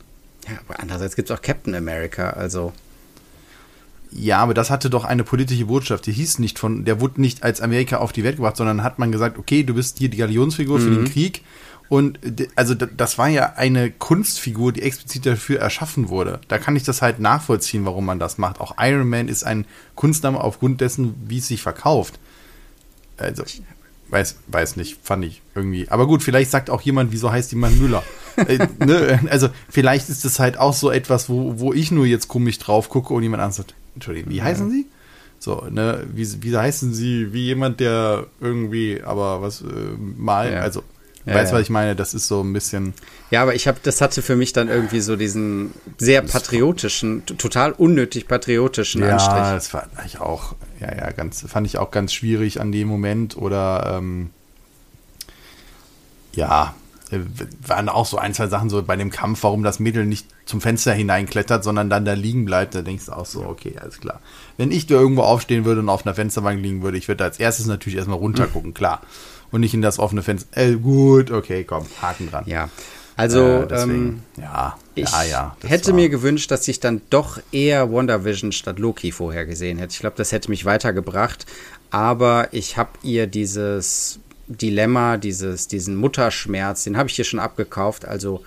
[0.47, 2.73] Ja, aber andererseits gibt es auch Captain America, also.
[4.11, 6.05] Ja, aber das hatte doch eine politische Botschaft.
[6.05, 8.99] Die hieß nicht von, der wurde nicht als Amerika auf die Welt gebracht, sondern hat
[8.99, 10.83] man gesagt, okay, du bist hier die Galionsfigur mhm.
[10.83, 11.09] für den mhm.
[11.09, 11.43] Krieg
[11.89, 12.19] und
[12.55, 16.41] also das war ja eine Kunstfigur, die explizit dafür erschaffen wurde.
[16.47, 18.59] Da kann ich das halt nachvollziehen, warum man das macht.
[18.59, 19.65] Auch Iron Man ist ein
[19.95, 22.19] Kunstname aufgrund dessen, wie es sich verkauft.
[23.17, 23.43] Also,
[24.09, 25.89] weiß, weiß nicht, fand ich irgendwie.
[25.89, 28.03] Aber gut, vielleicht sagt auch jemand, wieso heißt jemand Müller?
[28.35, 29.19] äh, ne?
[29.29, 32.89] Also, vielleicht ist das halt auch so etwas, wo, wo ich nur jetzt komisch drauf
[32.89, 34.85] gucke und jemand anders sagt, Entschuldigung, wie heißen Sie?
[35.39, 39.65] So, ne, wie, wie heißen Sie, wie jemand, der irgendwie, aber was, äh,
[39.97, 40.59] mal, ja.
[40.61, 40.83] also
[41.27, 41.59] ja, weißt du, ja.
[41.59, 41.95] was ich meine?
[41.95, 42.93] Das ist so ein bisschen.
[43.31, 47.73] Ja, aber ich habe, das hatte für mich dann irgendwie so diesen sehr patriotischen, total
[47.73, 49.35] unnötig patriotischen ja, Anstrich.
[49.35, 52.87] Ja, das fand ich auch, ja, ja, ganz, fand ich auch ganz schwierig an dem
[52.87, 54.29] Moment oder, ähm,
[56.33, 56.73] ja,
[57.11, 57.19] äh,
[57.65, 60.61] waren auch so ein, zwei Sachen so bei dem Kampf, warum das Mädel nicht zum
[60.61, 62.73] Fenster hineinklettert, sondern dann da liegen bleibt.
[62.73, 64.21] Da denkst du auch so, okay, alles klar.
[64.55, 67.37] Wenn ich da irgendwo aufstehen würde und auf einer Fensterbank liegen würde, ich würde als
[67.37, 69.01] erstes natürlich erstmal runtergucken, klar
[69.51, 70.49] und nicht in das offene Fenster.
[70.57, 72.43] Äh, gut, okay, komm, Haken dran.
[72.47, 72.69] Ja.
[73.17, 75.95] Also, äh, deswegen, ähm, ja, ich ja, ja, hätte war.
[75.95, 79.93] mir gewünscht, dass ich dann doch eher WandaVision statt Loki vorher gesehen hätte.
[79.93, 81.47] Ich glaube, das hätte mich weitergebracht.
[81.89, 88.05] Aber ich habe ihr dieses Dilemma, dieses, diesen Mutterschmerz, den habe ich hier schon abgekauft.
[88.05, 88.43] Also,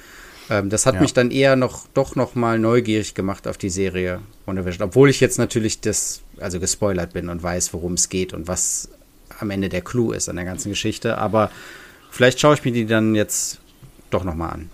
[0.48, 1.00] ähm, das hat ja.
[1.00, 4.86] mich dann eher noch, doch noch mal neugierig gemacht auf die Serie WandaVision.
[4.86, 8.88] Obwohl ich jetzt natürlich das, also gespoilert bin und weiß, worum es geht und was
[9.40, 11.18] am Ende der Clou ist an der ganzen Geschichte.
[11.18, 11.50] Aber
[12.10, 13.60] vielleicht schaue ich mir die dann jetzt
[14.10, 14.70] doch nochmal an.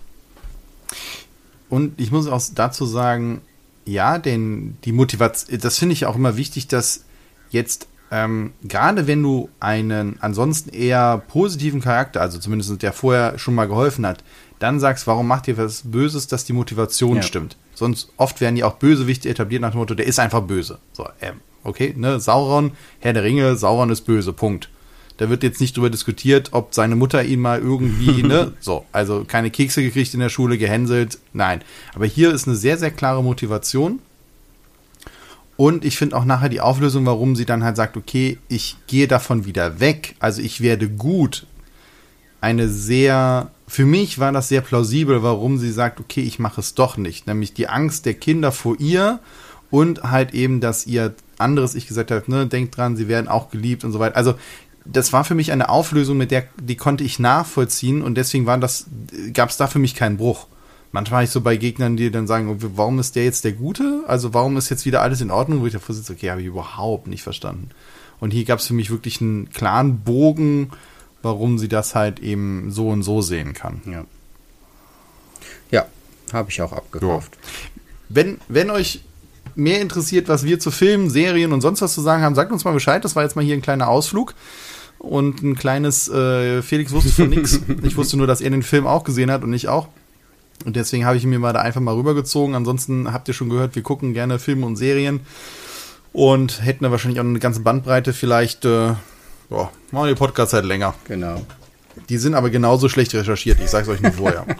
[1.69, 3.41] Und ich muss auch dazu sagen,
[3.85, 7.05] ja, denn die Motivation, das finde ich auch immer wichtig, dass
[7.49, 13.55] jetzt ähm, gerade wenn du einen ansonsten eher positiven Charakter, also zumindest der vorher schon
[13.55, 14.23] mal geholfen hat,
[14.59, 17.21] dann sagst, warum macht ihr was Böses, dass die Motivation ja.
[17.21, 17.57] stimmt.
[17.73, 20.79] Sonst oft werden die auch Bösewichte etabliert nach dem Motto, der ist einfach böse.
[20.93, 24.69] So, ähm, okay, ne, Sauron, Herr der Ringe, Sauron ist böse, Punkt.
[25.17, 29.25] Da wird jetzt nicht drüber diskutiert, ob seine Mutter ihn mal irgendwie, ne, so, also
[29.27, 31.61] keine Kekse gekriegt in der Schule, gehänselt, nein.
[31.93, 33.99] Aber hier ist eine sehr, sehr klare Motivation.
[35.57, 39.07] Und ich finde auch nachher die Auflösung, warum sie dann halt sagt, okay, ich gehe
[39.07, 41.47] davon wieder weg, also ich werde gut.
[42.39, 46.75] Eine sehr, für mich war das sehr plausibel, warum sie sagt, okay, ich mache es
[46.75, 47.25] doch nicht.
[47.25, 49.19] Nämlich die Angst der Kinder vor ihr
[49.71, 53.49] und halt eben, dass ihr anderes ich gesagt habe, ne, denkt dran, sie werden auch
[53.49, 54.15] geliebt und so weiter.
[54.15, 54.35] Also
[54.85, 58.57] das war für mich eine Auflösung, mit der die konnte ich nachvollziehen und deswegen war
[58.57, 58.87] das
[59.33, 60.47] gab es da für mich keinen Bruch.
[60.93, 64.03] Manchmal war ich so bei Gegnern, die dann sagen, warum ist der jetzt der Gute?
[64.07, 65.61] Also warum ist jetzt wieder alles in Ordnung?
[65.61, 67.69] Wo ich davor sitze, okay, habe ich überhaupt nicht verstanden.
[68.19, 70.71] Und hier gab es für mich wirklich einen klaren Bogen
[71.21, 73.81] warum sie das halt eben so und so sehen kann.
[73.85, 74.05] Ja.
[75.71, 75.85] Ja,
[76.33, 77.37] habe ich auch abgekauft.
[78.09, 79.01] Wenn, wenn euch
[79.57, 82.63] mehr interessiert, was wir zu Filmen, Serien und sonst was zu sagen haben, sagt uns
[82.63, 83.03] mal Bescheid.
[83.03, 84.33] Das war jetzt mal hier ein kleiner Ausflug
[84.99, 87.59] und ein kleines äh, Felix wusste von nichts.
[87.83, 89.87] Ich wusste nur, dass er den Film auch gesehen hat und ich auch.
[90.65, 92.55] Und deswegen habe ich ihn mir mal da einfach mal rübergezogen.
[92.55, 95.21] Ansonsten habt ihr schon gehört, wir gucken gerne Filme und Serien
[96.13, 98.13] und hätten da wahrscheinlich auch eine ganze Bandbreite.
[98.13, 98.87] Vielleicht, äh,
[99.49, 100.95] ja, machen die Podcasts halt länger.
[101.07, 101.45] Genau.
[102.09, 103.59] Die sind aber genauso schlecht recherchiert.
[103.59, 104.45] Ich sag's euch nur vorher.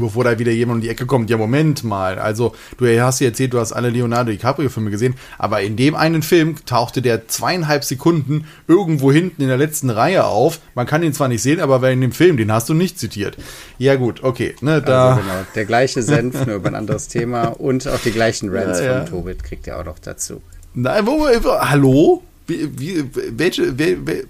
[0.00, 2.18] bevor da wieder jemand um die Ecke kommt, ja, Moment mal.
[2.18, 6.22] Also, du hast ja erzählt, du hast alle Leonardo DiCaprio-Filme gesehen, aber in dem einen
[6.22, 10.60] Film tauchte der zweieinhalb Sekunden irgendwo hinten in der letzten Reihe auf.
[10.74, 13.36] Man kann ihn zwar nicht sehen, aber in dem Film, den hast du nicht zitiert.
[13.78, 14.54] Ja, gut, okay.
[14.60, 18.12] Ne, da also genau, der gleiche Senf, nur über ein anderes Thema und auch die
[18.12, 18.98] gleichen Rants ja, ja.
[19.00, 20.42] von Tobit kriegt ihr auch noch dazu.
[20.74, 22.22] Nein, wo, wo hallo?
[22.46, 23.04] Wie, wie,
[23.36, 24.22] welche, wer, wer,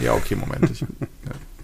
[0.00, 0.86] ja, okay, Moment, ich ja,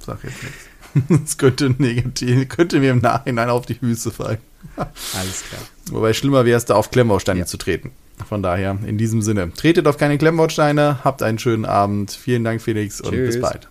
[0.04, 0.71] sag jetzt nichts.
[1.08, 4.38] Das könnte, negativ, könnte mir im Nachhinein auf die Füße fallen.
[4.76, 5.62] Alles klar.
[5.90, 7.46] Wobei schlimmer wäre es, da auf Klemmbausteine ja.
[7.46, 7.90] zu treten.
[8.28, 12.12] Von daher, in diesem Sinne, tretet auf keine Klemmbausteine, habt einen schönen Abend.
[12.12, 13.34] Vielen Dank, Felix, und Tschüss.
[13.34, 13.68] bis bald.